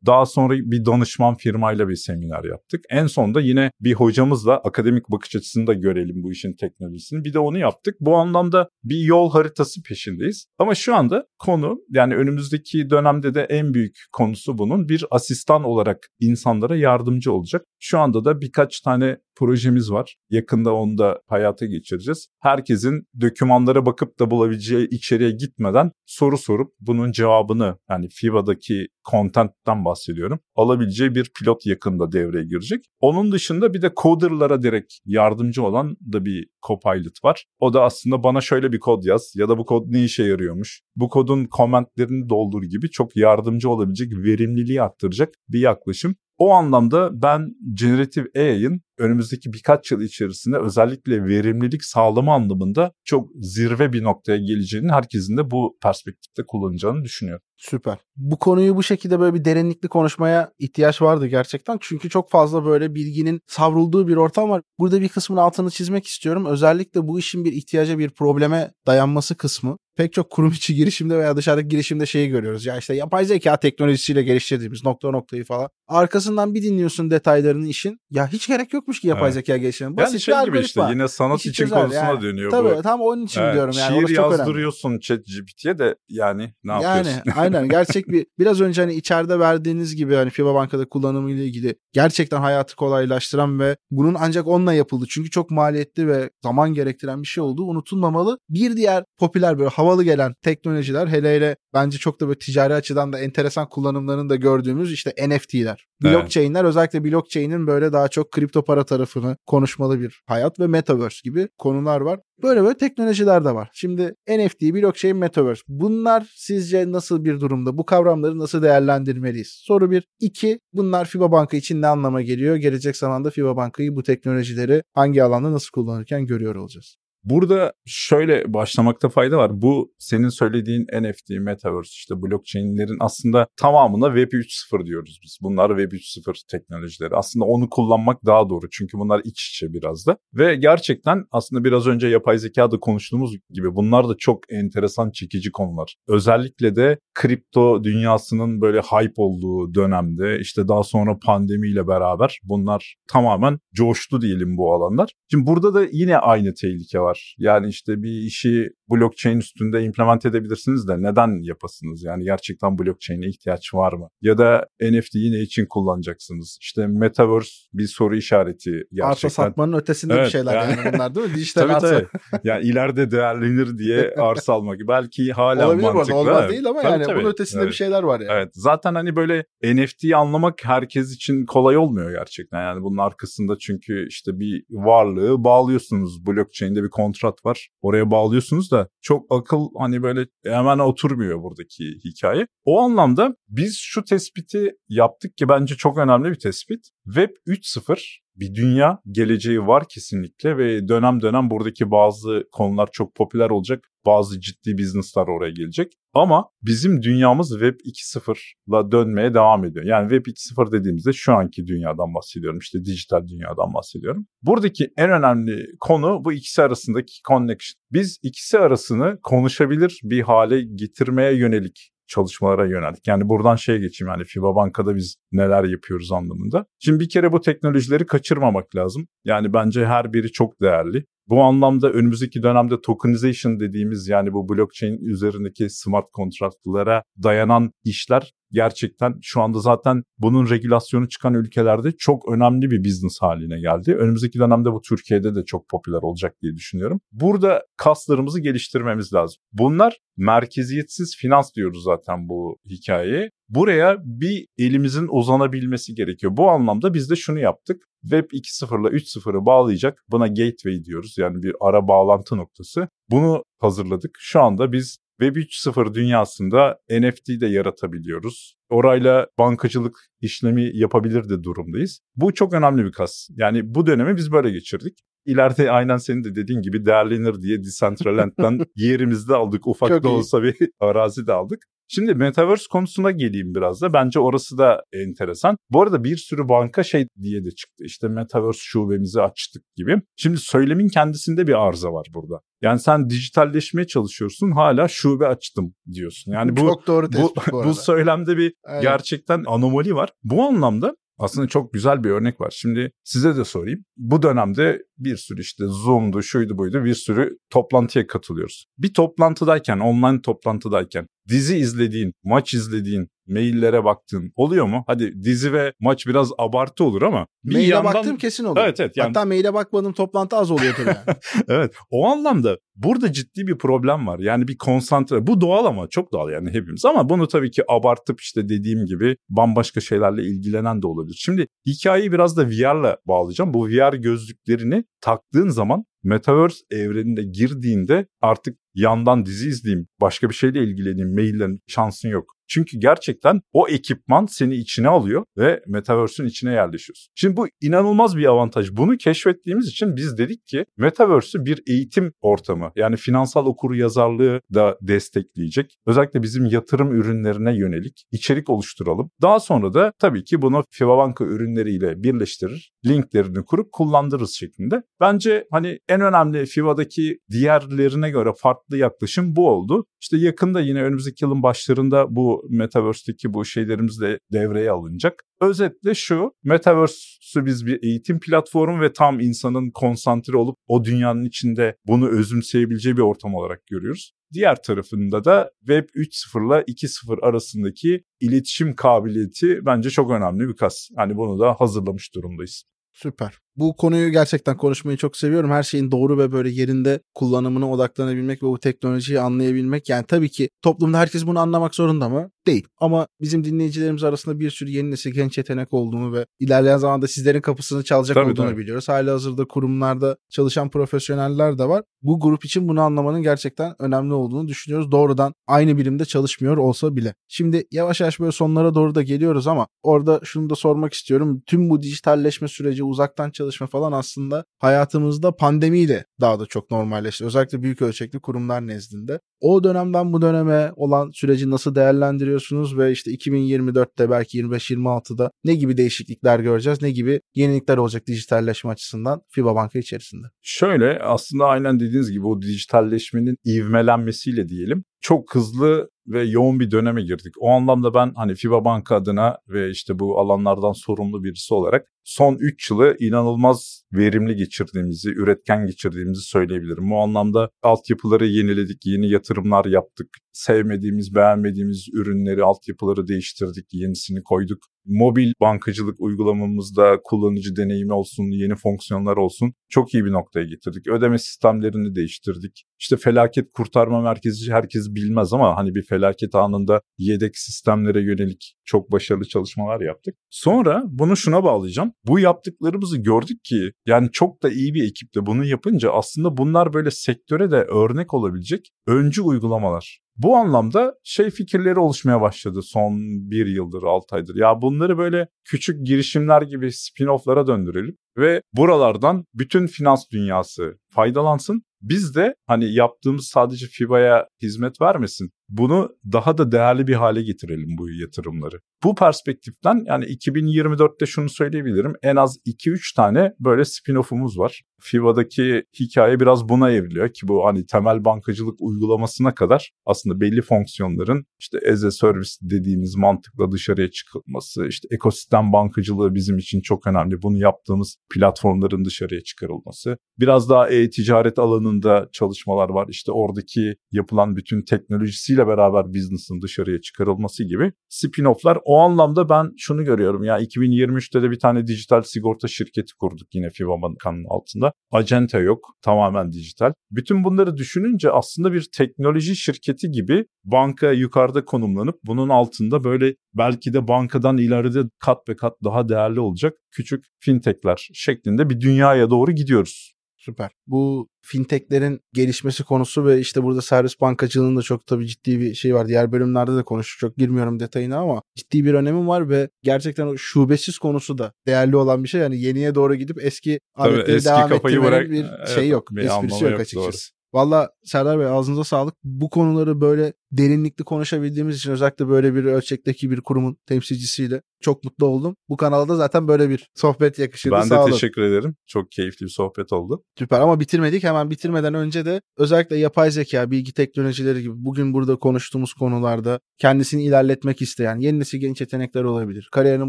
Daha 0.07 0.27
sonra 0.27 0.55
bir 0.55 0.85
danışman 0.85 1.37
firmayla 1.37 1.89
bir 1.89 1.97
seminer 1.97 2.45
yaptık. 2.45 2.85
En 2.91 3.07
sonunda 3.07 3.41
yine 3.41 3.71
bir 3.81 3.93
hocamızla 3.93 4.57
akademik 4.57 5.09
bakış 5.09 5.37
açısını 5.37 5.67
da 5.67 5.73
görelim 5.73 6.23
bu 6.23 6.33
işin 6.33 6.53
teknolojisini. 6.53 7.25
Bir 7.25 7.33
de 7.33 7.39
onu 7.39 7.59
yaptık. 7.59 7.97
Bu 8.01 8.17
anlamda 8.17 8.69
bir 8.85 8.99
yol 8.99 9.31
haritası 9.31 9.83
peşindeyiz. 9.83 10.47
Ama 10.59 10.75
şu 10.75 10.95
anda 10.95 11.27
konu 11.39 11.79
yani 11.91 12.15
önümüzdeki 12.15 12.91
dönemde 12.91 13.35
de 13.35 13.43
en 13.43 13.75
büyük 13.75 13.97
konusu 14.13 14.59
bunun 14.59 14.89
bir 14.89 15.05
asistan 15.11 15.65
olarak 15.65 16.09
insanlara 16.21 16.77
yardımcı 16.77 17.33
olacak. 17.33 17.65
Şu 17.79 17.99
anda 17.99 18.25
da 18.25 18.41
birkaç 18.41 18.81
tane 18.81 19.17
projemiz 19.41 19.93
var. 19.93 20.17
Yakında 20.31 20.75
onu 20.75 20.99
da 20.99 21.21
hayata 21.27 21.67
geçireceğiz. 21.67 22.29
Herkesin 22.41 23.07
dokümanlara 23.21 23.87
bakıp 23.87 24.19
da 24.21 24.31
bulabileceği 24.31 24.89
içeriye 24.89 25.31
gitmeden 25.31 25.91
soru 26.07 26.39
sorup 26.39 26.73
bunun 26.81 27.13
cevabını 27.13 27.77
yani 27.91 28.09
FIBA'daki 28.09 28.89
content'ten 29.11 29.85
bahsediyorum. 29.85 30.41
Alabileceği 30.55 31.15
bir 31.15 31.31
pilot 31.39 31.67
yakında 31.67 32.13
devreye 32.13 32.45
girecek. 32.45 32.85
Onun 33.01 33.33
dışında 33.33 33.75
bir 33.75 33.83
de 33.83 33.93
coder'lara 34.03 34.63
direkt 34.63 34.95
yardımcı 35.05 35.63
olan 35.63 35.97
da 36.13 36.25
bir 36.25 36.47
Copilot 36.67 37.25
var. 37.25 37.45
O 37.59 37.73
da 37.73 37.85
aslında 37.85 38.23
bana 38.23 38.41
şöyle 38.41 38.73
bir 38.73 38.79
kod 38.79 39.05
yaz 39.05 39.33
ya 39.37 39.49
da 39.49 39.59
bu 39.59 39.65
kod 39.65 39.85
ne 39.89 40.05
işe 40.05 40.23
yarıyormuş. 40.23 40.81
Bu 40.97 41.09
kodun 41.09 41.45
komentlerini 41.45 42.29
doldur 42.29 42.63
gibi 42.63 42.91
çok 42.91 43.17
yardımcı 43.17 43.71
olabilecek, 43.71 44.13
verimliliği 44.13 44.83
arttıracak 44.83 45.35
bir 45.49 45.61
yaklaşım. 45.61 46.15
O 46.41 46.51
anlamda 46.51 47.23
ben 47.23 47.55
Generative 47.75 48.27
AI'ın 48.37 48.81
önümüzdeki 48.99 49.53
birkaç 49.53 49.91
yıl 49.91 50.01
içerisinde 50.01 50.59
özellikle 50.59 51.25
verimlilik 51.25 51.85
sağlama 51.85 52.35
anlamında 52.35 52.93
çok 53.05 53.29
zirve 53.41 53.93
bir 53.93 54.03
noktaya 54.03 54.39
geleceğini 54.39 54.93
herkesin 54.93 55.37
de 55.37 55.51
bu 55.51 55.79
perspektifte 55.83 56.43
kullanacağını 56.49 57.05
düşünüyorum. 57.05 57.43
Süper. 57.57 57.99
Bu 58.17 58.39
konuyu 58.39 58.77
bu 58.77 58.83
şekilde 58.83 59.21
böyle 59.21 59.35
bir 59.35 59.45
derinlikli 59.45 59.89
konuşmaya 59.89 60.53
ihtiyaç 60.59 61.03
vardı 61.03 61.27
gerçekten. 61.27 61.79
Çünkü 61.81 62.11
çok 62.11 62.31
fazla 62.31 62.65
böyle 62.65 62.95
bilginin 62.95 63.41
savrulduğu 63.47 64.09
bir 64.09 64.17
ortam 64.17 64.51
var. 64.51 64.63
Burada 64.79 65.01
bir 65.01 65.09
kısmın 65.09 65.37
altını 65.37 65.71
çizmek 65.71 66.07
istiyorum. 66.07 66.47
Özellikle 66.47 67.09
bu 67.09 67.19
işin 67.19 67.45
bir 67.45 67.53
ihtiyaca, 67.53 67.99
bir 67.99 68.11
probleme 68.11 68.71
dayanması 68.87 69.35
kısmı. 69.35 69.77
Pek 69.97 70.13
çok 70.13 70.31
kurum 70.31 70.51
içi 70.51 70.75
girişimde 70.75 71.19
veya 71.19 71.37
dışarıdaki 71.37 71.69
girişimde 71.69 72.07
şeyi 72.07 72.29
görüyoruz. 72.29 72.67
Ya 72.67 72.79
işte 72.79 72.95
yapay 72.95 73.25
zeka 73.25 73.57
teknolojisiyle 73.57 74.23
geliştirdiğimiz 74.23 74.85
nokta 74.85 75.11
noktayı 75.11 75.45
falan. 75.45 75.69
Arkasından 75.91 76.55
bir 76.55 76.63
dinliyorsun 76.63 77.11
detaylarını 77.11 77.69
işin. 77.69 78.01
Ya 78.11 78.29
hiç 78.33 78.47
gerek 78.47 78.73
yokmuş 78.73 79.01
ki 79.01 79.09
yapay 79.09 79.25
evet. 79.25 79.35
zeka 79.35 79.57
geliştirme. 79.57 79.97
Basit 79.97 80.29
yani 80.29 80.45
şey 80.45 80.45
gibi 80.45 80.65
işte 80.65 80.83
yine 80.91 81.09
sanat 81.09 81.39
İşi 81.39 81.49
için 81.49 81.65
çözer. 81.65 81.79
konusuna 81.81 82.05
yani, 82.05 82.23
dönüyor 82.23 82.51
tabii, 82.51 82.69
bu. 82.69 82.73
Tabii 82.73 82.83
tam 82.83 83.01
onun 83.01 83.25
için 83.25 83.41
evet. 83.41 83.55
diyorum 83.55 83.75
yani. 83.79 84.07
Şiir 84.07 84.17
yazdırıyorsun 84.17 84.99
chat 84.99 85.19
GPT'ye 85.19 85.79
de 85.79 85.97
yani 86.09 86.55
ne 86.65 86.73
yapıyorsun? 86.73 87.11
Yani 87.11 87.23
aynen 87.37 87.69
gerçek 87.69 88.09
bir 88.09 88.27
biraz 88.39 88.61
önce 88.61 88.83
hani 88.83 88.95
içeride 88.95 89.39
verdiğiniz 89.39 89.97
gibi 89.97 90.15
hani 90.15 90.31
FIBA 90.31 90.55
Banka'da 90.55 90.89
kullanımı 90.89 91.31
ile 91.31 91.45
ilgili 91.45 91.75
gerçekten 91.93 92.41
hayatı 92.41 92.77
kolaylaştıran 92.77 93.61
ve 93.61 93.77
bunun 93.91 94.17
ancak 94.19 94.47
onunla 94.47 94.73
yapıldı. 94.73 95.05
Çünkü 95.09 95.31
çok 95.31 95.51
maliyetli 95.51 96.09
ve 96.09 96.31
zaman 96.43 96.75
gerektiren 96.75 97.23
bir 97.23 97.27
şey 97.27 97.45
olduğu 97.45 97.65
unutulmamalı. 97.65 98.39
Bir 98.49 98.77
diğer 98.77 99.05
popüler 99.19 99.59
böyle 99.59 99.71
havalı 99.71 100.05
gelen 100.05 100.35
teknolojiler 100.43 101.07
hele 101.07 101.37
hele 101.37 101.57
bence 101.75 101.99
çok 101.99 102.21
da 102.21 102.29
böyle 102.29 102.39
ticari 102.39 102.75
açıdan 102.75 103.13
da 103.13 103.19
enteresan 103.19 103.69
kullanımlarını 103.69 104.31
da 104.31 104.37
gördüğümüz 104.37 104.93
işte 104.93 105.29
NFT'ler. 105.29 105.80
Blockchain'ler. 106.03 106.23
Blockchain'ler 106.23 106.61
evet. 106.61 106.69
özellikle 106.69 107.05
blockchain'in 107.05 107.67
böyle 107.67 107.93
daha 107.93 108.09
çok 108.09 108.31
kripto 108.31 108.65
para 108.65 108.85
tarafını 108.85 109.37
konuşmalı 109.47 110.01
bir 110.01 110.23
hayat 110.27 110.61
ve 110.61 110.67
metaverse 110.67 111.21
gibi 111.25 111.49
konular 111.59 112.01
var. 112.01 112.21
Böyle 112.43 112.63
böyle 112.63 112.77
teknolojiler 112.77 113.45
de 113.45 113.55
var. 113.55 113.69
Şimdi 113.73 114.15
NFT, 114.29 114.63
blockchain, 114.63 115.17
metaverse. 115.17 115.63
Bunlar 115.69 116.33
sizce 116.37 116.93
nasıl 116.93 117.25
bir 117.25 117.41
durumda? 117.41 117.79
Bu 117.79 117.87
kavramları 117.87 118.39
nasıl 118.39 118.63
değerlendirmeliyiz? 118.63 119.61
Soru 119.67 119.91
bir. 119.91 120.09
iki. 120.21 120.59
Bunlar 120.73 121.05
FIBA 121.05 121.33
Banka 121.33 121.57
için 121.57 121.83
ne 121.83 121.87
anlama 121.87 122.23
geliyor? 122.23 122.57
Gelecek 122.57 122.97
zamanda 122.97 123.31
FIBA 123.31 123.57
Banka'yı 123.57 123.97
bu 123.97 124.03
teknolojileri 124.03 124.83
hangi 124.95 125.23
alanda 125.23 125.53
nasıl 125.53 125.71
kullanırken 125.71 126.27
görüyor 126.27 126.55
olacağız? 126.55 127.00
Burada 127.25 127.73
şöyle 127.87 128.53
başlamakta 128.53 129.09
fayda 129.09 129.39
var. 129.39 129.63
Bu 129.63 129.93
senin 129.99 130.29
söylediğin 130.29 130.87
NFT, 131.01 131.31
Metaverse, 131.31 131.91
işte 131.93 132.23
blockchain'lerin 132.23 132.97
aslında 133.01 133.47
tamamına 133.57 134.07
Web 134.07 134.33
3.0 134.33 134.87
diyoruz 134.87 135.21
biz. 135.25 135.39
Bunlar 135.43 135.69
Web 135.69 135.93
3.0 135.93 136.51
teknolojileri. 136.51 137.17
Aslında 137.17 137.45
onu 137.45 137.71
kullanmak 137.71 138.27
daha 138.27 138.49
doğru. 138.49 138.71
Çünkü 138.71 138.99
bunlar 138.99 139.21
iç 139.25 139.49
içe 139.51 139.73
biraz 139.73 140.07
da. 140.07 140.17
Ve 140.35 140.55
gerçekten 140.55 141.25
aslında 141.31 141.65
biraz 141.65 141.87
önce 141.87 142.09
yapay 142.09 142.39
zekada 142.39 142.81
konuştuğumuz 142.81 143.37
gibi 143.51 143.75
bunlar 143.75 144.09
da 144.09 144.15
çok 144.19 144.53
enteresan 144.53 145.11
çekici 145.11 145.53
konular. 145.53 145.97
Özellikle 146.09 146.77
de 146.77 146.99
kripto 147.15 147.85
dünyasının 147.85 148.61
böyle 148.61 148.81
hype 148.81 149.15
olduğu 149.17 149.75
dönemde 149.75 150.39
işte 150.41 150.69
daha 150.69 150.83
sonra 150.83 151.19
pandemiyle 151.27 151.89
beraber 151.89 152.41
bunlar 152.45 152.97
tamamen 153.13 153.59
coştu 153.75 154.21
diyelim 154.21 154.57
bu 154.57 154.75
alanlar. 154.75 155.13
Şimdi 155.31 155.47
burada 155.47 155.75
da 155.75 155.87
yine 155.93 156.19
aynı 156.19 156.55
tehlike 156.55 157.01
var 157.01 157.10
var. 157.11 157.35
Yani 157.39 157.69
işte 157.69 158.03
bir 158.03 158.23
işi 158.23 158.69
blockchain 158.91 159.39
üstünde 159.39 159.83
implement 159.83 160.27
edebilirsiniz 160.27 160.89
de 160.89 161.03
neden 161.03 161.43
yapasınız? 161.43 162.03
Yani 162.03 162.25
gerçekten 162.25 162.79
blockchain'e 162.79 163.29
ihtiyaç 163.29 163.75
var 163.75 163.93
mı? 163.93 164.09
Ya 164.21 164.39
da 164.39 164.67
NFT'yi 164.83 165.33
ne 165.33 165.41
için 165.41 165.67
kullanacaksınız? 165.67 166.59
İşte 166.61 166.87
metaverse 166.87 167.51
bir 167.73 167.87
soru 167.87 168.17
işareti 168.17 168.71
gerçekten. 168.71 169.09
Arsa 169.09 169.31
satmanın 169.31 169.73
ötesinde 169.73 170.15
evet, 170.15 170.27
bir 170.27 170.31
şeyler 170.31 170.55
yani. 170.55 170.71
yani 170.71 170.95
bunlar 170.95 171.15
değil 171.15 171.27
mi? 171.27 171.35
Dijital 171.41 171.63
tabii, 171.63 171.73
arsa. 171.73 171.89
Tabii. 171.89 172.09
Yani 172.45 172.65
ileride 172.65 173.11
değerlenir 173.11 173.79
diye 173.79 174.15
arsa 174.19 174.53
almak. 174.53 174.79
Belki 174.89 175.33
hala 175.33 175.67
Olabilir 175.67 175.83
mantıklı. 175.83 176.15
Olabilir 176.15 176.33
olmaz 176.33 176.51
değil 176.51 176.67
ama 176.67 176.83
tabii, 176.83 176.93
yani 176.93 177.05
tabii. 177.05 177.21
bunun 177.21 177.31
ötesinde 177.31 177.63
evet. 177.63 177.71
bir 177.71 177.77
şeyler 177.77 178.03
var 178.03 178.21
yani. 178.21 178.33
Evet. 178.33 178.49
Zaten 178.53 178.95
hani 178.95 179.17
böyle 179.17 179.45
NFT'yi 179.65 180.17
anlamak 180.17 180.65
herkes 180.65 181.15
için 181.15 181.47
kolay 181.47 181.77
olmuyor 181.77 182.11
gerçekten. 182.11 182.63
Yani 182.63 182.83
bunun 182.83 182.97
arkasında 182.97 183.59
çünkü 183.59 184.07
işte 184.09 184.41
bir 184.41 184.65
varlığı 184.71 185.45
bağlıyorsunuz. 185.45 186.27
Blockchain'de 186.27 186.83
bir 186.83 186.91
kontrat 187.01 187.45
var. 187.45 187.69
Oraya 187.83 188.11
bağlıyorsunuz 188.11 188.71
da 188.71 188.89
çok 189.01 189.27
akıl 189.31 189.69
hani 189.79 190.03
böyle 190.03 190.27
hemen 190.45 190.79
oturmuyor 190.79 191.43
buradaki 191.43 191.85
hikaye. 192.05 192.47
O 192.65 192.81
anlamda 192.81 193.35
biz 193.49 193.79
şu 193.81 194.05
tespiti 194.05 194.73
yaptık 194.89 195.37
ki 195.37 195.49
bence 195.49 195.75
çok 195.75 195.99
önemli 195.99 196.31
bir 196.31 196.39
tespit. 196.39 196.81
Web 197.05 197.31
3.0 197.47 198.21
bir 198.37 198.55
dünya 198.55 198.99
geleceği 199.11 199.67
var 199.67 199.85
kesinlikle 199.89 200.57
ve 200.57 200.89
dönem 200.89 201.21
dönem 201.23 201.51
buradaki 201.51 201.91
bazı 201.91 202.45
konular 202.53 202.89
çok 202.93 203.15
popüler 203.15 203.51
olacak. 203.51 203.90
Bazı 204.07 204.41
ciddi 204.41 204.79
businesslar 204.79 205.29
oraya 205.29 205.51
gelecek. 205.51 205.93
Ama 206.15 206.49
bizim 206.63 207.03
dünyamız 207.03 207.51
Web 207.51 207.75
2.0'la 207.75 208.93
dönmeye 208.93 209.35
devam 209.35 209.65
ediyor. 209.65 209.85
Yani 209.85 210.11
Web 210.11 210.27
2.0 210.27 210.73
dediğimizde 210.73 211.13
şu 211.13 211.33
anki 211.33 211.67
dünyadan 211.67 212.15
bahsediyorum. 212.15 212.59
İşte 212.59 212.85
dijital 212.85 213.29
dünyadan 213.29 213.75
bahsediyorum. 213.75 214.27
Buradaki 214.43 214.91
en 214.97 215.11
önemli 215.11 215.67
konu 215.81 216.25
bu 216.25 216.33
ikisi 216.33 216.63
arasındaki 216.63 217.13
connection. 217.29 217.81
Biz 217.93 218.19
ikisi 218.23 218.59
arasını 218.59 219.19
konuşabilir 219.23 220.01
bir 220.05 220.23
hale 220.23 220.63
getirmeye 220.63 221.37
yönelik 221.37 221.91
çalışmalara 222.11 222.67
yöneldik. 222.67 223.07
Yani 223.07 223.29
buradan 223.29 223.57
şeye 223.57 223.79
geçeyim 223.79 224.11
yani 224.11 224.25
FIBA 224.25 224.55
Banka'da 224.55 224.97
biz 224.97 225.17
neler 225.33 225.65
yapıyoruz 225.65 226.13
anlamında. 226.13 226.67
Şimdi 226.79 227.01
bir 227.01 227.09
kere 227.09 227.33
bu 227.33 227.41
teknolojileri 227.41 228.07
kaçırmamak 228.07 228.77
lazım. 228.77 229.09
Yani 229.25 229.53
bence 229.53 229.87
her 229.87 230.13
biri 230.13 230.33
çok 230.33 230.61
değerli. 230.61 231.05
Bu 231.27 231.43
anlamda 231.43 231.91
önümüzdeki 231.91 232.43
dönemde 232.43 232.81
tokenization 232.81 233.61
dediğimiz 233.61 234.09
yani 234.09 234.33
bu 234.33 234.49
blockchain 234.49 234.99
üzerindeki 234.99 235.71
smart 235.71 236.07
kontraktlara 236.13 237.03
dayanan 237.23 237.73
işler 237.85 238.33
gerçekten 238.53 239.15
şu 239.23 239.43
anda 239.43 239.59
zaten 239.59 240.03
bunun 240.19 240.51
regülasyonu 240.51 241.09
çıkan 241.09 241.35
ülkelerde 241.35 241.93
çok 241.99 242.33
önemli 242.33 242.71
bir 242.71 242.85
business 242.85 243.19
haline 243.21 243.61
geldi. 243.61 243.95
Önümüzdeki 243.95 244.39
dönemde 244.39 244.73
bu 244.73 244.81
Türkiye'de 244.89 245.35
de 245.35 245.45
çok 245.45 245.69
popüler 245.69 245.99
olacak 246.03 246.35
diye 246.43 246.55
düşünüyorum. 246.55 247.01
Burada 247.13 247.63
kaslarımızı 247.77 248.41
geliştirmemiz 248.41 249.13
lazım. 249.13 249.43
Bunlar 249.53 249.97
merkeziyetsiz 250.17 251.17
finans 251.17 251.55
diyoruz 251.55 251.83
zaten 251.85 252.29
bu 252.29 252.57
hikayeye. 252.71 253.31
Buraya 253.49 253.97
bir 254.05 254.47
elimizin 254.59 255.09
uzanabilmesi 255.11 255.95
gerekiyor. 255.95 256.37
Bu 256.37 256.51
anlamda 256.51 256.95
biz 256.95 257.11
de 257.11 257.17
şunu 257.17 257.39
yaptık. 257.39 257.83
Web 258.03 258.25
2.0 258.25 258.81
ile 258.81 258.97
3.0'ı 258.97 259.47
bağlayacak 259.47 260.05
buna 260.09 260.27
gateway 260.27 260.85
diyoruz. 260.85 261.15
Yani 261.19 261.43
bir 261.43 261.55
ara 261.61 261.89
bağlantı 261.89 262.37
noktası. 262.37 262.89
Bunu 263.11 263.45
hazırladık. 263.59 264.11
Şu 264.19 264.41
anda 264.41 264.73
biz 264.73 264.99
Web 265.21 265.37
3.0 265.37 265.95
dünyasında 265.95 266.79
NFT 266.91 267.29
de 267.41 267.47
yaratabiliyoruz. 267.47 268.55
Orayla 268.71 269.27
bankacılık 269.39 269.99
işlemi 270.21 270.71
yapabilir 270.75 271.29
de 271.29 271.43
durumdayız. 271.43 272.01
Bu 272.17 272.35
çok 272.35 272.53
önemli 272.53 272.85
bir 272.85 272.93
kas. 272.93 273.29
Yani 273.37 273.75
bu 273.75 273.87
dönemi 273.87 274.17
biz 274.17 274.33
böyle 274.33 274.51
geçirdik. 274.51 274.99
İleride 275.27 275.71
aynen 275.71 275.97
senin 275.97 276.25
de 276.25 276.35
dediğin 276.35 276.63
gibi 276.63 276.87
değerlenir 276.87 277.43
diye 277.43 277.59
Decentraland'dan 277.59 278.61
yerimizde 278.77 279.35
aldık. 279.35 279.67
Ufak 279.67 279.89
çok 279.89 280.05
da 280.05 280.09
iyi. 280.09 280.13
olsa 280.13 280.43
bir 280.43 280.57
arazi 280.81 281.27
de 281.27 281.33
aldık. 281.33 281.65
Şimdi 281.93 282.15
Metaverse 282.15 282.65
konusuna 282.71 283.11
geleyim 283.11 283.55
biraz 283.55 283.83
da. 283.83 283.93
Bence 283.93 284.21
orası 284.21 284.59
da 284.59 284.83
enteresan. 284.93 285.57
Bu 285.71 285.83
arada 285.83 286.05
bir 286.05 286.17
sürü 286.17 286.49
banka 286.49 286.83
şey 286.83 287.07
diye 287.23 287.45
de 287.45 287.51
çıktı. 287.51 287.85
İşte 287.85 288.09
Metaverse 288.09 288.61
şubemizi 288.63 289.23
açtık 289.23 289.63
gibi. 289.77 290.03
Şimdi 290.17 290.39
söylemin 290.39 290.89
kendisinde 290.89 291.47
bir 291.47 291.67
arıza 291.67 291.93
var 291.93 292.07
burada. 292.15 292.41
Yani 292.63 292.79
sen 292.81 293.11
dijitalleşmeye 293.11 293.87
çalışıyorsun 293.87 294.51
hala 294.51 294.89
şube 294.89 295.27
açtım 295.27 295.75
diyorsun. 295.93 296.33
Yani 296.33 296.57
bu 296.57 296.61
çok 296.61 296.87
doğru 296.87 297.13
bu, 297.13 297.33
bu, 297.53 297.65
bu 297.65 297.75
söylemde 297.75 298.37
bir 298.37 298.53
evet. 298.69 298.83
gerçekten 298.83 299.45
anomali 299.47 299.95
var. 299.95 300.11
Bu 300.25 300.43
anlamda 300.43 300.95
aslında 301.21 301.49
çok 301.49 301.73
güzel 301.73 302.05
bir 302.05 302.11
örnek 302.11 302.41
var. 302.41 302.51
Şimdi 302.57 302.93
size 303.05 303.37
de 303.37 303.45
sorayım. 303.45 303.85
Bu 303.97 304.23
dönemde 304.23 304.83
bir 304.99 305.17
sürü 305.17 305.41
işte 305.41 305.65
Zoom'du, 305.67 306.23
şuydu 306.23 306.59
buydu 306.59 306.85
bir 306.85 306.95
sürü 306.95 307.39
toplantıya 307.51 308.07
katılıyoruz. 308.07 308.67
Bir 308.79 308.95
toplantıdayken, 308.95 309.79
online 309.79 310.23
toplantıdayken 310.23 311.07
dizi 311.29 311.57
izlediğin, 311.57 312.13
maç 312.25 312.55
izlediğin, 312.55 313.09
maillere 313.31 313.85
baktığın 313.85 314.33
oluyor 314.37 314.67
mu? 314.67 314.85
Hadi 314.87 315.23
dizi 315.23 315.53
ve 315.53 315.73
maç 315.81 316.07
biraz 316.07 316.31
abartı 316.39 316.85
olur 316.85 317.03
ama 317.03 317.27
bir 317.45 317.53
maile 317.53 317.67
yandan... 317.67 317.95
baktım 317.95 318.17
kesin 318.17 318.45
oluyor. 318.45 318.67
Evet 318.67 318.81
evet. 318.81 318.97
Yani... 318.97 319.07
Hatta 319.07 319.25
maile 319.25 319.55
bakmadım 319.55 319.93
toplantı 319.93 320.37
az 320.37 320.51
oluyordur 320.51 320.87
yani. 320.87 321.17
evet 321.49 321.75
o 321.91 322.07
anlamda 322.07 322.59
burada 322.77 323.13
ciddi 323.13 323.47
bir 323.47 323.59
problem 323.59 324.07
var. 324.07 324.19
Yani 324.19 324.49
bir 324.49 324.59
konsantre 324.59 325.27
bu 325.27 325.41
doğal 325.41 325.65
ama 325.65 325.89
çok 325.89 326.13
doğal 326.13 326.31
yani 326.31 326.51
hepimiz 326.51 326.85
ama 326.85 327.09
bunu 327.09 327.29
tabii 327.29 327.51
ki 327.51 327.63
abartıp 327.69 328.21
işte 328.21 328.49
dediğim 328.49 328.87
gibi 328.87 329.17
bambaşka 329.29 329.81
şeylerle 329.81 330.23
ilgilenen 330.23 330.83
de 330.83 330.87
olabilir. 330.87 331.17
Şimdi 331.21 331.47
hikayeyi 331.67 332.13
biraz 332.13 332.37
da 332.37 332.49
VR'la 332.49 332.97
bağlayacağım. 333.07 333.55
Bu 333.55 333.69
VR 333.69 333.95
gözlüklerini 333.95 334.85
taktığın 335.01 335.49
zaman 335.49 335.85
Metaverse 336.03 336.65
evreninde 336.71 337.23
girdiğinde 337.23 338.07
artık 338.23 338.59
yandan 338.75 339.27
dizi 339.27 339.49
izleyeyim, 339.49 339.87
başka 340.01 340.29
bir 340.29 340.35
şeyle 340.35 340.65
ilgileneyim, 340.65 341.15
maillerin 341.15 341.61
şansın 341.67 342.09
yok. 342.09 342.35
Çünkü 342.51 342.79
gerçekten 342.79 343.41
o 343.53 343.69
ekipman 343.69 344.27
seni 344.27 344.55
içine 344.55 344.89
alıyor 344.89 345.25
ve 345.39 345.63
Metaverse'ün 345.67 346.27
içine 346.27 346.53
yerleşiyorsun. 346.53 347.13
Şimdi 347.15 347.37
bu 347.37 347.49
inanılmaz 347.61 348.17
bir 348.17 348.27
avantaj. 348.27 348.71
Bunu 348.73 348.97
keşfettiğimiz 348.97 349.69
için 349.69 349.97
biz 349.97 350.19
dedik 350.19 350.47
ki 350.47 350.65
Metaverse'ü 350.77 351.45
bir 351.45 351.63
eğitim 351.67 352.13
ortamı 352.21 352.73
yani 352.77 352.97
finansal 352.97 353.47
okuru 353.47 353.77
yazarlığı 353.77 354.41
da 354.55 354.79
destekleyecek. 354.83 355.77
Özellikle 355.87 356.23
bizim 356.23 356.47
yatırım 356.47 356.93
ürünlerine 356.93 357.57
yönelik 357.57 358.05
içerik 358.13 358.51
oluşturalım. 358.51 359.11
Daha 359.23 359.41
sonra 359.41 359.75
da 359.75 359.93
tabii 359.99 360.25
ki 360.25 360.43
bunu 360.43 360.65
FIBA 360.71 360.97
Banka 360.99 361.25
ürünleriyle 361.25 362.03
birleştirir, 362.03 362.73
linklerini 362.87 363.45
kurup 363.45 363.73
kullandırırız 363.73 364.33
şeklinde. 364.33 364.83
Bence 365.01 365.45
hani 365.51 365.79
en 365.89 366.01
önemli 366.01 366.47
FIBA'daki 366.47 367.19
diğerlerine 367.31 368.11
göre 368.11 368.33
farklı 368.37 368.77
yaklaşım 368.77 369.37
bu 369.37 369.49
oldu. 369.51 369.85
İşte 370.01 370.17
yakında 370.17 370.61
yine 370.61 370.83
önümüzdeki 370.83 371.25
yılın 371.25 371.43
başlarında 371.43 372.17
bu 372.17 372.47
Metaverse'deki 372.51 373.35
bu 373.35 373.45
şeylerimiz 373.45 374.01
de 374.01 374.19
devreye 374.33 374.71
alınacak. 374.71 375.23
Özetle 375.41 375.95
şu, 375.95 376.33
Metaverse'ü 376.45 377.47
biz 377.47 377.67
bir 377.67 377.83
eğitim 377.83 378.21
platformu 378.21 378.81
ve 378.81 378.93
tam 378.93 379.21
insanın 379.21 379.71
konsantre 379.71 380.37
olup 380.37 380.57
o 380.67 380.85
dünyanın 380.85 381.25
içinde 381.25 381.77
bunu 381.87 382.09
özümseyebileceği 382.09 382.97
bir 382.97 383.03
ortam 383.03 383.35
olarak 383.35 383.67
görüyoruz. 383.67 384.13
Diğer 384.33 384.63
tarafında 384.63 385.25
da 385.25 385.51
Web 385.59 385.89
3.0 385.95 386.47
ile 386.47 386.73
2.0 386.73 387.21
arasındaki 387.27 388.05
iletişim 388.21 388.77
kabiliyeti 388.77 389.67
bence 389.67 389.91
çok 389.91 390.11
önemli 390.11 390.49
bir 390.49 390.57
kas. 390.57 390.89
Hani 390.97 391.17
bunu 391.17 391.41
da 391.41 391.55
hazırlamış 391.59 392.15
durumdayız. 392.15 392.65
Süper. 392.93 393.39
Bu 393.57 393.77
konuyu 393.77 394.11
gerçekten 394.11 394.57
konuşmayı 394.57 394.97
çok 394.97 395.17
seviyorum. 395.17 395.51
Her 395.51 395.63
şeyin 395.63 395.91
doğru 395.91 396.19
ve 396.19 396.33
böyle 396.33 396.51
yerinde 396.51 397.01
kullanımına 397.15 397.71
odaklanabilmek 397.71 398.43
ve 398.43 398.47
bu 398.47 398.59
teknolojiyi 398.59 399.21
anlayabilmek. 399.21 399.89
Yani 399.89 400.05
tabii 400.09 400.29
ki 400.29 400.49
toplumda 400.63 400.99
herkes 400.99 401.27
bunu 401.27 401.39
anlamak 401.39 401.75
zorunda 401.75 402.09
mı? 402.09 402.31
Değil. 402.47 402.67
Ama 402.79 403.07
bizim 403.21 403.45
dinleyicilerimiz 403.45 404.05
arasında 404.05 404.41
bir 404.41 404.51
sürü 404.51 404.71
yeni 404.71 404.91
nesil 404.91 405.11
genç 405.11 405.39
yetenek 405.39 405.73
olduğunu 405.73 406.13
ve 406.13 406.27
ilerleyen 406.39 406.77
zamanda 406.77 407.09
sizlerin 407.09 407.41
kapısını 407.41 407.85
çalacak 407.85 408.15
tabii, 408.15 408.31
olduğunu 408.31 408.47
tabii. 408.47 408.61
biliyoruz. 408.61 408.89
Hala 408.89 409.13
hazırda 409.13 409.45
kurumlarda 409.45 410.17
çalışan 410.31 410.71
profesyoneller 410.71 411.59
de 411.59 411.69
var. 411.69 411.83
Bu 412.03 412.21
grup 412.21 412.45
için 412.45 412.69
bunu 412.69 412.81
anlamanın 412.81 413.23
gerçekten 413.23 413.75
önemli 413.79 414.15
olduğunu 414.15 414.49
düşünüyoruz. 414.49 414.93
Doğrudan 414.93 415.35
aynı 415.47 415.79
birimde 415.79 416.05
çalışmıyor 416.05 416.57
olsa 416.57 416.97
bile. 416.97 417.15
Şimdi 417.29 417.67
yavaş 417.71 418.01
yavaş 418.01 418.21
böyle 418.21 418.33
sonlara 418.33 418.75
doğru 418.75 418.95
da 418.95 419.03
geliyoruz 419.03 419.47
ama 419.47 419.67
orada 419.83 420.21
şunu 420.25 420.51
da 420.51 420.55
sormak 420.55 420.93
istiyorum. 420.93 421.43
Tüm 421.47 421.71
bu 421.71 421.83
dijitalleşme 421.83 422.49
süreci, 422.49 422.85
uzaktan 422.85 423.31
çalışma 423.31 423.50
falan 423.57 423.93
aslında 423.93 424.45
hayatımızda 424.59 425.37
pandemiyle 425.37 426.05
daha 426.21 426.41
da 426.41 426.47
çok 426.47 426.71
normalleşti. 426.71 427.25
Özellikle 427.25 427.63
büyük 427.63 427.83
ölçekli 427.83 428.21
kurumlar 428.21 428.67
nezdinde. 428.67 429.21
O 429.41 429.65
dönemden 429.65 430.13
bu 430.13 430.23
döneme 430.23 430.73
olan 430.77 431.11
süreci 431.15 431.51
nasıl 431.51 431.75
değerlendiriyorsunuz 431.75 432.79
ve 432.79 432.93
işte 432.93 433.11
2024'te 433.11 434.11
belki 434.11 434.39
25-26'da 434.39 435.31
ne 435.45 435.55
gibi 435.55 435.77
değişiklikler 435.77 436.41
göreceğiz, 436.41 436.83
ne 436.83 436.91
gibi 436.91 437.21
yenilikler 437.35 437.77
olacak 437.77 438.07
dijitalleşme 438.07 438.71
açısından 438.71 439.23
FIBA 439.29 439.55
Banka 439.55 439.79
içerisinde? 439.79 440.27
Şöyle 440.43 440.99
aslında 440.99 441.45
aynen 441.47 441.81
dediğiniz 441.81 442.11
gibi 442.11 442.27
o 442.27 442.43
dijitalleşmenin 442.43 443.37
ivmelenmesiyle 443.47 444.49
diyelim 444.49 444.85
çok 445.01 445.35
hızlı 445.35 445.91
ve 446.07 446.23
yoğun 446.23 446.61
bir 446.61 446.71
döneme 446.71 447.03
girdik. 447.03 447.35
O 447.41 447.51
anlamda 447.51 447.95
ben 447.95 448.13
hani 448.17 448.35
FIBA 448.35 448.65
Banka 448.65 448.97
adına 448.97 449.39
ve 449.49 449.71
işte 449.71 449.99
bu 449.99 450.21
alanlardan 450.21 450.73
sorumlu 450.73 451.25
birisi 451.25 451.55
olarak 451.55 451.87
son 452.05 452.37
3 452.41 452.71
yılı 452.71 452.97
inanılmaz 453.01 453.85
verimli 453.93 454.37
geçirdiğimizi, 454.37 455.11
üretken 455.11 455.67
geçirdiğimizi 455.67 456.23
söyleyebilirim. 456.23 456.91
Bu 456.91 456.99
anlamda 456.99 457.51
altyapıları 457.63 458.27
yeniledik, 458.27 458.87
yeni 458.87 459.11
yatırımlar 459.11 459.65
yaptık. 459.65 460.09
Sevmediğimiz, 460.33 461.15
beğenmediğimiz 461.15 461.89
ürünleri, 461.93 462.43
altyapıları 462.43 463.09
değiştirdik, 463.09 463.67
yenisini 463.73 464.23
koyduk. 464.23 464.59
Mobil 464.85 465.33
bankacılık 465.41 466.01
uygulamamızda 466.01 467.01
kullanıcı 467.05 467.57
deneyimi 467.57 467.93
olsun, 467.93 468.25
yeni 468.31 468.55
fonksiyonlar 468.55 469.17
olsun 469.17 469.53
çok 469.69 469.95
iyi 469.95 470.05
bir 470.05 470.13
noktaya 470.13 470.45
getirdik. 470.45 470.87
Ödeme 470.89 471.19
sistemlerini 471.19 471.95
değiştirdik. 471.95 472.65
İşte 472.79 472.97
felaket 472.97 473.53
kurtarma 473.53 474.01
merkezi 474.01 474.53
herkes 474.53 474.95
bilmez 474.95 475.33
ama 475.33 475.57
hani 475.57 475.75
bir 475.75 475.83
felaket 475.83 476.35
anında 476.35 476.81
yedek 476.99 477.39
sistemlere 477.39 478.03
yönelik 478.03 478.57
çok 478.65 478.93
başarılı 478.93 479.25
çalışmalar 479.25 479.81
yaptık. 479.81 480.15
Sonra 480.31 480.83
bunu 480.87 481.17
şuna 481.17 481.45
bağlayacağım. 481.45 481.90
Bu 482.07 482.19
yaptıklarımızı 482.19 482.99
gördük 482.99 483.45
ki 483.45 483.73
yani 483.87 484.09
çok 484.13 484.43
da 484.43 484.51
iyi 484.51 484.75
bir 484.75 484.89
ekiple 484.91 485.27
bunu 485.27 485.45
yapınca 485.45 485.93
aslında 485.93 486.37
bunlar 486.37 486.73
böyle 486.73 486.91
sektöre 486.91 487.51
de 487.51 487.57
örnek 487.57 488.15
olabilecek 488.15 488.71
öncü 488.87 489.23
uygulamalar. 489.23 490.01
Bu 490.17 490.37
anlamda 490.37 490.95
şey 491.05 491.31
fikirleri 491.31 491.79
oluşmaya 491.79 492.21
başladı 492.21 492.61
son 492.63 492.93
bir 493.31 493.47
yıldır, 493.47 493.83
altı 493.83 494.17
aydır. 494.17 494.37
Ya 494.37 494.63
bunları 494.63 494.99
böyle 494.99 495.29
küçük 495.45 495.87
girişimler 495.87 496.43
gibi 496.43 496.67
spin-off'lara 496.67 497.47
döndürelim 497.47 497.97
ve 498.19 498.43
buralardan 498.53 499.25
bütün 499.35 499.67
finans 499.67 500.05
dünyası 500.13 500.79
faydalansın. 500.95 501.63
Biz 501.83 502.15
de 502.15 502.35
hani 502.47 502.75
yaptığımız 502.75 503.27
sadece 503.27 503.67
FIBA'ya 503.67 504.29
hizmet 504.43 504.81
vermesin 504.81 505.31
bunu 505.51 505.89
daha 506.13 506.39
da 506.39 506.53
değerli 506.53 506.87
bir 506.87 506.95
hale 506.95 507.23
getirelim 507.23 507.79
bu 507.79 507.91
yatırımları. 507.91 508.61
Bu 508.85 508.95
perspektiften 508.95 509.85
yani 509.87 510.05
2024'te 510.05 511.07
şunu 511.07 511.29
söyleyebilirim. 511.29 511.93
En 512.03 512.17
az 512.17 512.37
2-3 512.47 512.97
tane 512.97 513.33
böyle 513.41 513.63
spin-off'umuz 513.63 514.39
var. 514.39 514.63
FIBA'daki 514.81 515.63
hikaye 515.81 516.21
biraz 516.21 516.49
buna 516.49 516.71
evriliyor 516.71 517.13
ki 517.13 517.29
bu 517.29 517.47
hani 517.47 517.67
temel 517.67 518.05
bankacılık 518.05 518.55
uygulamasına 518.61 519.35
kadar 519.35 519.71
aslında 519.87 520.21
belli 520.21 520.43
fonksiyonların 520.43 521.25
işte 521.39 521.59
as 521.73 521.85
a 521.85 521.91
service 521.91 522.31
dediğimiz 522.43 522.97
mantıkla 522.97 523.53
dışarıya 523.53 523.91
çıkılması, 523.91 524.67
işte 524.67 524.89
ekosistem 524.91 525.53
bankacılığı 525.53 526.15
bizim 526.15 526.39
için 526.39 526.61
çok 526.61 526.87
önemli. 526.87 527.23
Bunu 527.23 527.39
yaptığımız 527.39 527.97
platformların 528.15 528.85
dışarıya 528.85 529.21
çıkarılması. 529.21 529.97
Biraz 530.19 530.51
daha 530.51 530.69
e-ticaret 530.69 531.39
alanında 531.39 532.09
çalışmalar 532.13 532.69
var. 532.69 532.87
İşte 532.91 533.13
oradaki 533.13 533.75
yapılan 533.93 534.37
bütün 534.37 534.63
teknolojisiyle 534.63 535.40
ile 535.41 535.47
beraber 535.47 535.95
business'ın 535.95 536.43
dışarıya 536.43 536.81
çıkarılması 536.81 537.45
gibi 537.45 537.73
spin-off'lar. 537.91 538.59
O 538.65 538.79
anlamda 538.79 539.29
ben 539.29 539.51
şunu 539.59 539.85
görüyorum 539.85 540.25
ya 540.25 540.41
2023'te 540.41 541.23
de 541.23 541.31
bir 541.31 541.39
tane 541.39 541.67
dijital 541.67 542.03
sigorta 542.03 542.49
şirketi 542.49 542.93
kurduk 543.01 543.35
yine 543.35 543.51
FIBA 543.51 543.83
Banka'nın 543.83 544.25
altında. 544.29 544.73
Acente 544.91 545.39
yok 545.39 545.59
tamamen 545.83 546.33
dijital. 546.33 546.73
Bütün 546.91 547.25
bunları 547.25 547.57
düşününce 547.57 548.11
aslında 548.11 548.53
bir 548.53 548.69
teknoloji 548.77 549.37
şirketi 549.37 549.91
gibi 549.91 550.27
banka 550.45 550.93
yukarıda 550.93 551.45
konumlanıp 551.45 551.97
bunun 552.05 552.29
altında 552.29 552.85
böyle 552.85 553.15
belki 553.35 553.73
de 553.73 553.89
bankadan 553.89 554.39
ileride 554.39 554.83
kat 554.99 555.29
ve 555.29 555.37
kat 555.37 555.53
daha 555.65 555.89
değerli 555.89 556.21
olacak 556.21 556.55
küçük 556.71 557.05
fintechler 557.21 557.89
şeklinde 557.93 558.51
bir 558.51 558.61
dünyaya 558.61 559.11
doğru 559.11 559.33
gidiyoruz. 559.33 560.00
Süper. 560.21 560.51
Bu 560.67 561.09
fintechlerin 561.23 562.01
gelişmesi 562.13 562.65
konusu 562.65 563.07
ve 563.07 563.21
işte 563.21 563.43
burada 563.43 563.63
servis 563.63 564.01
bankacılığının 564.01 564.57
da 564.57 564.63
çok 564.63 564.87
tabii 564.87 565.07
ciddi 565.07 565.41
bir 565.41 565.55
şey 565.55 565.75
var. 565.75 565.89
Diğer 565.89 566.13
bölümlerde 566.13 566.57
de 566.57 566.63
konuştuk. 566.63 567.01
Çok 567.01 567.17
girmiyorum 567.17 567.61
detayına 567.61 567.99
ama 567.99 568.23
ciddi 568.37 568.65
bir 568.65 568.75
önemi 568.75 569.07
var 569.07 569.29
ve 569.29 569.49
gerçekten 569.63 570.07
o 570.07 570.17
şubesiz 570.17 570.79
konusu 570.79 571.19
da 571.19 571.33
değerli 571.47 571.77
olan 571.77 572.05
bir 572.05 572.09
şey. 572.09 572.21
Yani 572.21 572.41
yeniye 572.41 572.75
doğru 572.75 572.95
gidip 572.95 573.25
eski 573.25 573.61
adetleri 573.75 574.25
devam 574.25 574.53
ettirmenin 574.53 574.85
bırak, 574.85 575.11
bir 575.11 575.25
evet, 575.39 575.49
şey 575.49 575.69
yok. 575.69 575.89
Bir 575.91 576.03
esprisi 576.03 576.45
yok 576.45 576.61
açıkçası. 576.61 577.11
Doğru. 577.13 577.20
Valla 577.33 577.71
Serdar 577.85 578.19
Bey 578.19 578.27
ağzınıza 578.27 578.65
sağlık. 578.65 578.95
Bu 579.05 579.31
konuları 579.31 579.81
böyle 579.81 580.13
derinlikli 580.33 580.85
konuşabildiğimiz 580.85 581.57
için 581.57 581.71
özellikle 581.71 582.09
böyle 582.09 582.35
bir 582.35 582.45
ölçekteki 582.45 583.11
bir 583.11 583.21
kurumun 583.21 583.57
temsilcisiyle 583.67 584.43
çok 584.61 584.85
mutlu 584.85 585.07
oldum. 585.07 585.37
Bu 585.49 585.57
kanalda 585.57 585.97
zaten 585.97 586.29
böyle 586.29 586.51
bir 586.51 586.71
sohbet 586.75 587.19
yakışırdı. 587.19 587.55
Ben 587.55 587.63
de 587.63 587.69
Sağ 587.69 587.85
olun. 587.85 587.91
teşekkür 587.91 588.23
ederim. 588.23 588.57
Çok 588.67 588.91
keyifli 588.91 589.25
bir 589.25 589.31
sohbet 589.31 589.73
oldu. 589.73 590.05
Süper 590.19 590.41
ama 590.41 590.61
bitirmedik. 590.61 591.05
Hemen 591.05 591.31
bitirmeden 591.31 591.75
önce 591.75 592.05
de 592.05 592.21
özellikle 592.39 592.77
yapay 592.77 593.11
zeka, 593.11 593.51
bilgi 593.51 593.73
teknolojileri 593.73 594.43
gibi 594.43 594.55
bugün 594.57 594.95
burada 594.95 595.17
konuştuğumuz 595.17 595.75
konularda 595.75 596.41
kendisini 596.59 597.05
ilerletmek 597.05 597.63
isteyen 597.63 597.97
yeni 598.01 598.19
nesil 598.19 598.39
genç 598.39 598.61
yetenekler 598.61 599.05
olabilir. 599.05 599.49
Kariyerinin 599.53 599.89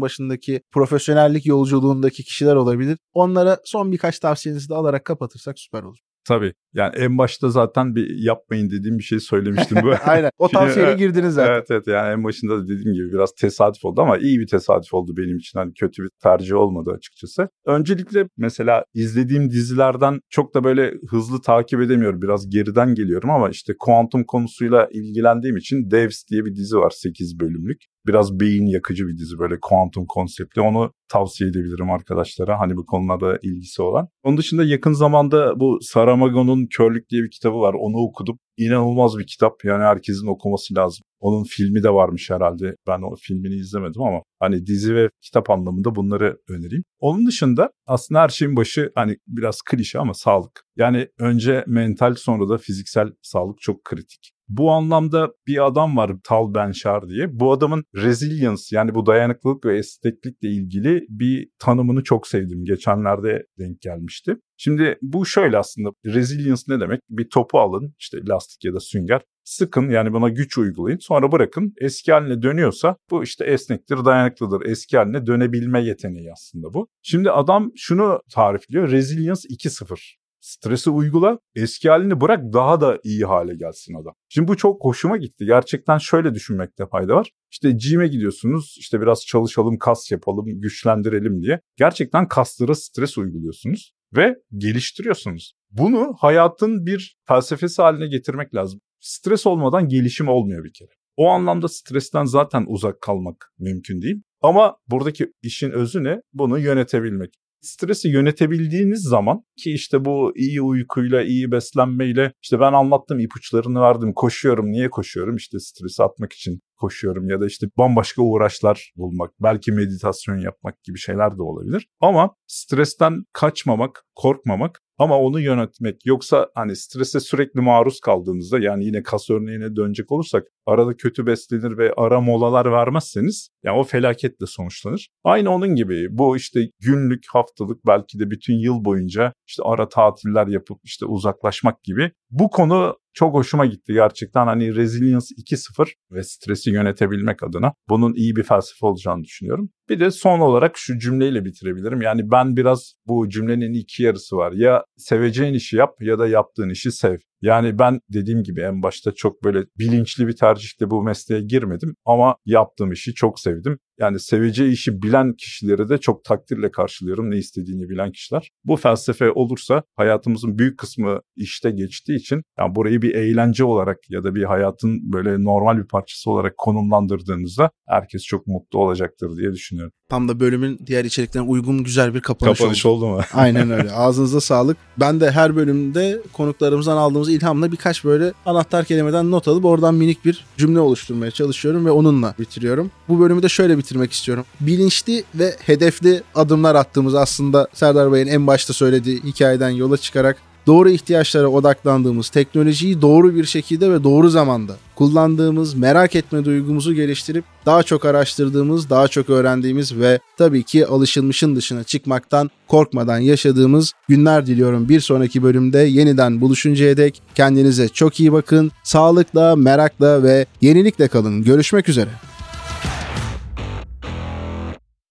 başındaki 0.00 0.62
profesyonellik 0.70 1.46
yolculuğundaki 1.46 2.24
kişiler 2.24 2.56
olabilir. 2.56 2.98
Onlara 3.12 3.58
son 3.64 3.92
birkaç 3.92 4.18
tavsiyenizi 4.18 4.68
de 4.68 4.74
alarak 4.74 5.04
kapatırsak 5.04 5.58
süper 5.58 5.82
olur. 5.82 5.98
Tabii. 6.28 6.52
Yani 6.74 6.96
en 6.96 7.18
başta 7.18 7.50
zaten 7.50 7.94
bir 7.94 8.24
yapmayın 8.24 8.70
dediğim 8.70 8.98
bir 8.98 9.02
şey 9.02 9.20
söylemiştim. 9.20 9.78
Aynen. 10.06 10.30
O 10.38 10.48
tavsiyeye 10.48 10.94
girdiniz 10.94 11.34
zaten. 11.34 11.52
Evet 11.52 11.66
evet. 11.70 11.86
Yani 11.86 12.12
en 12.12 12.24
başında 12.24 12.58
da 12.58 12.64
dediğim 12.64 12.92
gibi 12.92 13.12
biraz 13.12 13.32
tesadüf 13.34 13.84
oldu 13.84 14.00
ama 14.00 14.18
iyi 14.18 14.40
bir 14.40 14.46
tesadüf 14.46 14.94
oldu 14.94 15.12
benim 15.16 15.36
için. 15.36 15.58
Hani 15.58 15.72
kötü 15.74 16.02
bir 16.02 16.10
tercih 16.22 16.54
olmadı 16.54 16.90
açıkçası. 16.96 17.48
Öncelikle 17.66 18.28
mesela 18.36 18.84
izlediğim 18.94 19.50
dizilerden 19.50 20.20
çok 20.30 20.54
da 20.54 20.64
böyle 20.64 20.94
hızlı 21.10 21.40
takip 21.40 21.80
edemiyorum. 21.80 22.22
Biraz 22.22 22.50
geriden 22.50 22.94
geliyorum 22.94 23.30
ama 23.30 23.50
işte 23.50 23.72
kuantum 23.78 24.24
konusuyla 24.24 24.88
ilgilendiğim 24.92 25.56
için 25.56 25.90
Devs 25.90 26.24
diye 26.30 26.44
bir 26.44 26.54
dizi 26.54 26.76
var 26.76 26.90
8 26.90 27.40
bölümlük 27.40 27.82
biraz 28.06 28.40
beyin 28.40 28.66
yakıcı 28.66 29.06
bir 29.06 29.16
dizi 29.18 29.38
böyle 29.38 29.54
kuantum 29.60 30.06
konseptli. 30.06 30.60
Onu 30.60 30.92
tavsiye 31.08 31.50
edebilirim 31.50 31.90
arkadaşlara 31.90 32.60
hani 32.60 32.76
bu 32.76 32.86
konularda 32.86 33.38
ilgisi 33.42 33.82
olan. 33.82 34.08
Onun 34.22 34.36
dışında 34.36 34.64
yakın 34.64 34.92
zamanda 34.92 35.60
bu 35.60 35.78
Saramago'nun 35.82 36.66
Körlük 36.66 37.10
diye 37.10 37.22
bir 37.22 37.30
kitabı 37.30 37.56
var. 37.56 37.74
Onu 37.74 37.96
okudum. 37.96 38.38
İnanılmaz 38.56 39.18
bir 39.18 39.26
kitap. 39.26 39.64
Yani 39.64 39.84
herkesin 39.84 40.26
okuması 40.26 40.74
lazım. 40.74 41.04
Onun 41.20 41.44
filmi 41.44 41.82
de 41.82 41.90
varmış 41.90 42.30
herhalde. 42.30 42.76
Ben 42.86 43.02
o 43.02 43.14
filmini 43.20 43.54
izlemedim 43.54 44.02
ama 44.02 44.22
hani 44.40 44.66
dizi 44.66 44.94
ve 44.94 45.08
kitap 45.22 45.50
anlamında 45.50 45.94
bunları 45.94 46.36
önereyim. 46.48 46.84
Onun 47.00 47.26
dışında 47.26 47.70
aslında 47.86 48.20
her 48.20 48.28
şeyin 48.28 48.56
başı 48.56 48.92
hani 48.94 49.16
biraz 49.26 49.58
klişe 49.62 49.98
ama 49.98 50.14
sağlık. 50.14 50.64
Yani 50.76 51.08
önce 51.18 51.64
mental 51.66 52.14
sonra 52.14 52.48
da 52.48 52.58
fiziksel 52.58 53.08
sağlık 53.22 53.60
çok 53.60 53.84
kritik. 53.84 54.31
Bu 54.56 54.70
anlamda 54.70 55.32
bir 55.46 55.66
adam 55.66 55.96
var 55.96 56.12
Tal 56.24 56.54
Benşar 56.54 57.08
diye. 57.08 57.40
Bu 57.40 57.52
adamın 57.52 57.84
resilience 57.94 58.62
yani 58.70 58.94
bu 58.94 59.06
dayanıklılık 59.06 59.64
ve 59.64 59.78
esneklikle 59.78 60.48
ilgili 60.48 61.06
bir 61.08 61.48
tanımını 61.58 62.02
çok 62.02 62.26
sevdim. 62.26 62.64
Geçenlerde 62.64 63.46
denk 63.58 63.80
gelmişti. 63.80 64.36
Şimdi 64.56 64.98
bu 65.02 65.26
şöyle 65.26 65.58
aslında 65.58 65.90
resilience 66.06 66.62
ne 66.68 66.80
demek? 66.80 67.00
Bir 67.10 67.28
topu 67.30 67.58
alın 67.58 67.94
işte 67.98 68.18
lastik 68.28 68.64
ya 68.64 68.74
da 68.74 68.80
sünger 68.80 69.20
sıkın 69.44 69.90
yani 69.90 70.12
buna 70.12 70.28
güç 70.28 70.58
uygulayın 70.58 70.98
sonra 70.98 71.32
bırakın 71.32 71.74
eski 71.80 72.12
haline 72.12 72.42
dönüyorsa 72.42 72.96
bu 73.10 73.22
işte 73.22 73.44
esnektir 73.44 74.04
dayanıklıdır 74.04 74.66
eski 74.66 74.96
haline 74.96 75.26
dönebilme 75.26 75.84
yeteneği 75.84 76.32
aslında 76.32 76.74
bu. 76.74 76.88
Şimdi 77.02 77.30
adam 77.30 77.70
şunu 77.76 78.20
tarifliyor 78.34 78.90
resilience 78.90 79.48
2.0 79.48 80.21
Stresi 80.42 80.90
uygula, 80.90 81.38
eski 81.54 81.90
halini 81.90 82.20
bırak 82.20 82.52
daha 82.52 82.80
da 82.80 82.98
iyi 83.04 83.24
hale 83.24 83.54
gelsin 83.54 83.94
adam. 83.94 84.14
Şimdi 84.28 84.48
bu 84.48 84.56
çok 84.56 84.84
hoşuma 84.84 85.16
gitti. 85.16 85.44
Gerçekten 85.44 85.98
şöyle 85.98 86.34
düşünmekte 86.34 86.86
fayda 86.86 87.14
var. 87.14 87.30
İşte 87.50 87.70
gym'e 87.70 88.08
gidiyorsunuz, 88.08 88.76
işte 88.78 89.00
biraz 89.00 89.26
çalışalım, 89.26 89.78
kas 89.78 90.10
yapalım, 90.10 90.44
güçlendirelim 90.46 91.42
diye. 91.42 91.60
Gerçekten 91.76 92.28
kaslara 92.28 92.74
stres 92.74 93.18
uyguluyorsunuz 93.18 93.92
ve 94.16 94.36
geliştiriyorsunuz. 94.56 95.54
Bunu 95.70 96.14
hayatın 96.18 96.86
bir 96.86 97.16
felsefesi 97.28 97.82
haline 97.82 98.06
getirmek 98.06 98.54
lazım. 98.54 98.80
Stres 99.00 99.46
olmadan 99.46 99.88
gelişim 99.88 100.28
olmuyor 100.28 100.64
bir 100.64 100.72
kere. 100.72 100.90
O 101.16 101.28
anlamda 101.28 101.68
stresten 101.68 102.24
zaten 102.24 102.64
uzak 102.68 103.00
kalmak 103.00 103.52
mümkün 103.58 104.02
değil. 104.02 104.22
Ama 104.40 104.76
buradaki 104.88 105.32
işin 105.42 105.70
özü 105.70 106.04
ne? 106.04 106.20
Bunu 106.32 106.58
yönetebilmek. 106.58 107.34
Stresi 107.62 108.08
yönetebildiğiniz 108.08 109.02
zaman 109.02 109.44
ki 109.56 109.72
işte 109.72 110.04
bu 110.04 110.32
iyi 110.36 110.62
uykuyla, 110.62 111.22
iyi 111.22 111.52
beslenmeyle 111.52 112.32
işte 112.42 112.60
ben 112.60 112.72
anlattım 112.72 113.18
ipuçlarını 113.18 113.80
verdim. 113.80 114.12
Koşuyorum. 114.12 114.70
Niye 114.70 114.90
koşuyorum? 114.90 115.36
İşte 115.36 115.58
stresi 115.58 116.02
atmak 116.02 116.32
için 116.32 116.60
koşuyorum 116.76 117.28
ya 117.28 117.40
da 117.40 117.46
işte 117.46 117.66
bambaşka 117.78 118.22
uğraşlar 118.22 118.92
bulmak, 118.96 119.30
belki 119.42 119.72
meditasyon 119.72 120.38
yapmak 120.38 120.82
gibi 120.84 120.98
şeyler 120.98 121.38
de 121.38 121.42
olabilir. 121.42 121.88
Ama 122.00 122.30
stresten 122.46 123.24
kaçmamak, 123.32 124.04
korkmamak 124.14 124.81
ama 124.98 125.18
onu 125.18 125.40
yönetmek 125.40 126.06
yoksa 126.06 126.48
hani 126.54 126.76
strese 126.76 127.20
sürekli 127.20 127.60
maruz 127.60 128.00
kaldığınızda 128.00 128.58
yani 128.58 128.84
yine 128.84 129.02
kas 129.02 129.30
örneğine 129.30 129.76
dönecek 129.76 130.12
olursak 130.12 130.44
arada 130.66 130.96
kötü 130.96 131.26
beslenir 131.26 131.78
ve 131.78 131.92
ara 131.96 132.20
molalar 132.20 132.72
vermezseniz 132.72 133.48
yani 133.64 133.78
o 133.78 133.84
felaketle 133.84 134.46
sonuçlanır. 134.46 135.08
Aynı 135.24 135.50
onun 135.50 135.74
gibi 135.74 136.06
bu 136.10 136.36
işte 136.36 136.60
günlük 136.80 137.24
haftalık 137.32 137.86
belki 137.86 138.18
de 138.18 138.30
bütün 138.30 138.58
yıl 138.58 138.84
boyunca 138.84 139.32
işte 139.46 139.62
ara 139.62 139.88
tatiller 139.88 140.46
yapıp 140.46 140.78
işte 140.84 141.06
uzaklaşmak 141.06 141.82
gibi 141.82 142.10
bu 142.30 142.50
konu 142.50 142.96
çok 143.14 143.34
hoşuma 143.34 143.66
gitti 143.66 143.92
gerçekten. 143.92 144.46
Hani 144.46 144.74
Resilience 144.74 145.26
2.0 145.38 145.92
ve 146.12 146.22
stresi 146.22 146.70
yönetebilmek 146.70 147.42
adına 147.42 147.72
bunun 147.88 148.14
iyi 148.14 148.36
bir 148.36 148.42
felsefe 148.42 148.86
olacağını 148.86 149.24
düşünüyorum. 149.24 149.70
Bir 149.88 150.00
de 150.00 150.10
son 150.10 150.40
olarak 150.40 150.72
şu 150.76 150.98
cümleyle 150.98 151.44
bitirebilirim. 151.44 152.00
Yani 152.00 152.30
ben 152.30 152.56
biraz 152.56 152.94
bu 153.06 153.28
cümlenin 153.28 153.72
iki 153.74 154.02
yarısı 154.02 154.36
var. 154.36 154.52
Ya 154.52 154.84
seveceğin 154.96 155.54
işi 155.54 155.76
yap 155.76 155.94
ya 156.00 156.18
da 156.18 156.28
yaptığın 156.28 156.70
işi 156.70 156.92
sev. 156.92 157.16
Yani 157.42 157.78
ben 157.78 158.00
dediğim 158.12 158.42
gibi 158.42 158.60
en 158.60 158.82
başta 158.82 159.12
çok 159.12 159.44
böyle 159.44 159.64
bilinçli 159.78 160.26
bir 160.26 160.36
tercihle 160.36 160.90
bu 160.90 161.02
mesleğe 161.02 161.40
girmedim 161.42 161.94
ama 162.04 162.36
yaptığım 162.44 162.92
işi 162.92 163.14
çok 163.14 163.40
sevdim. 163.40 163.78
Yani 164.02 164.20
seveceği 164.20 164.72
işi 164.72 165.02
bilen 165.02 165.32
kişileri 165.32 165.88
de 165.88 165.98
çok 165.98 166.24
takdirle 166.24 166.70
karşılıyorum 166.70 167.30
ne 167.30 167.36
istediğini 167.36 167.88
bilen 167.88 168.12
kişiler. 168.12 168.50
Bu 168.64 168.76
felsefe 168.76 169.30
olursa 169.30 169.82
hayatımızın 169.96 170.58
büyük 170.58 170.78
kısmı 170.78 171.20
işte 171.36 171.70
geçtiği 171.70 172.16
için 172.16 172.42
yani 172.58 172.74
burayı 172.74 173.02
bir 173.02 173.14
eğlence 173.14 173.64
olarak 173.64 173.98
ya 174.10 174.24
da 174.24 174.34
bir 174.34 174.44
hayatın 174.44 175.12
böyle 175.12 175.44
normal 175.44 175.78
bir 175.78 175.88
parçası 175.88 176.30
olarak 176.30 176.58
konumlandırdığınızda 176.58 177.70
herkes 177.88 178.22
çok 178.22 178.46
mutlu 178.46 178.78
olacaktır 178.78 179.36
diye 179.36 179.52
düşünüyorum. 179.52 179.92
Tam 180.08 180.28
da 180.28 180.40
bölümün 180.40 180.78
diğer 180.86 181.04
içeriklerine 181.04 181.48
uygun 181.48 181.84
güzel 181.84 182.14
bir 182.14 182.20
kapanış, 182.20 182.58
kapanış 182.58 182.86
oldu. 182.86 183.04
oldu 183.04 183.16
mu? 183.16 183.20
Aynen 183.34 183.70
öyle. 183.70 183.92
Ağzınıza 183.92 184.40
sağlık. 184.40 184.76
Ben 185.00 185.20
de 185.20 185.30
her 185.30 185.56
bölümde 185.56 186.20
konuklarımızdan 186.32 186.96
aldığımız 186.96 187.28
ilhamla 187.28 187.72
birkaç 187.72 188.04
böyle 188.04 188.32
anahtar 188.46 188.84
kelimeden 188.84 189.30
not 189.30 189.48
alıp 189.48 189.64
oradan 189.64 189.94
minik 189.94 190.24
bir 190.24 190.44
cümle 190.56 190.80
oluşturmaya 190.80 191.30
çalışıyorum 191.30 191.86
ve 191.86 191.90
onunla 191.90 192.34
bitiriyorum. 192.38 192.90
Bu 193.08 193.20
bölümü 193.20 193.42
de 193.42 193.48
şöyle 193.48 193.78
bitirmek 193.92 194.12
istiyorum. 194.12 194.44
Bilinçli 194.60 195.24
ve 195.34 195.56
hedefli 195.66 196.22
adımlar 196.34 196.74
attığımız 196.74 197.14
aslında 197.14 197.68
Serdar 197.74 198.12
Bey'in 198.12 198.26
en 198.26 198.46
başta 198.46 198.72
söylediği 198.72 199.22
hikayeden 199.24 199.70
yola 199.70 199.96
çıkarak 199.96 200.36
doğru 200.66 200.90
ihtiyaçlara 200.90 201.48
odaklandığımız, 201.48 202.28
teknolojiyi 202.28 203.02
doğru 203.02 203.34
bir 203.34 203.44
şekilde 203.44 203.90
ve 203.90 204.04
doğru 204.04 204.28
zamanda 204.28 204.76
kullandığımız, 204.94 205.74
merak 205.74 206.16
etme 206.16 206.44
duygumuzu 206.44 206.94
geliştirip 206.94 207.44
daha 207.66 207.82
çok 207.82 208.04
araştırdığımız, 208.04 208.90
daha 208.90 209.08
çok 209.08 209.30
öğrendiğimiz 209.30 209.96
ve 209.98 210.20
tabii 210.38 210.62
ki 210.62 210.86
alışılmışın 210.86 211.56
dışına 211.56 211.84
çıkmaktan 211.84 212.50
korkmadan 212.68 213.18
yaşadığımız 213.18 213.92
günler 214.08 214.46
diliyorum. 214.46 214.88
Bir 214.88 215.00
sonraki 215.00 215.42
bölümde 215.42 215.78
yeniden 215.78 216.40
buluşuncaya 216.40 216.96
dek 216.96 217.22
kendinize 217.34 217.88
çok 217.88 218.20
iyi 218.20 218.32
bakın. 218.32 218.72
Sağlıkla, 218.84 219.56
merakla 219.56 220.22
ve 220.22 220.46
yenilikle 220.60 221.08
kalın. 221.08 221.44
Görüşmek 221.44 221.88
üzere. 221.88 222.31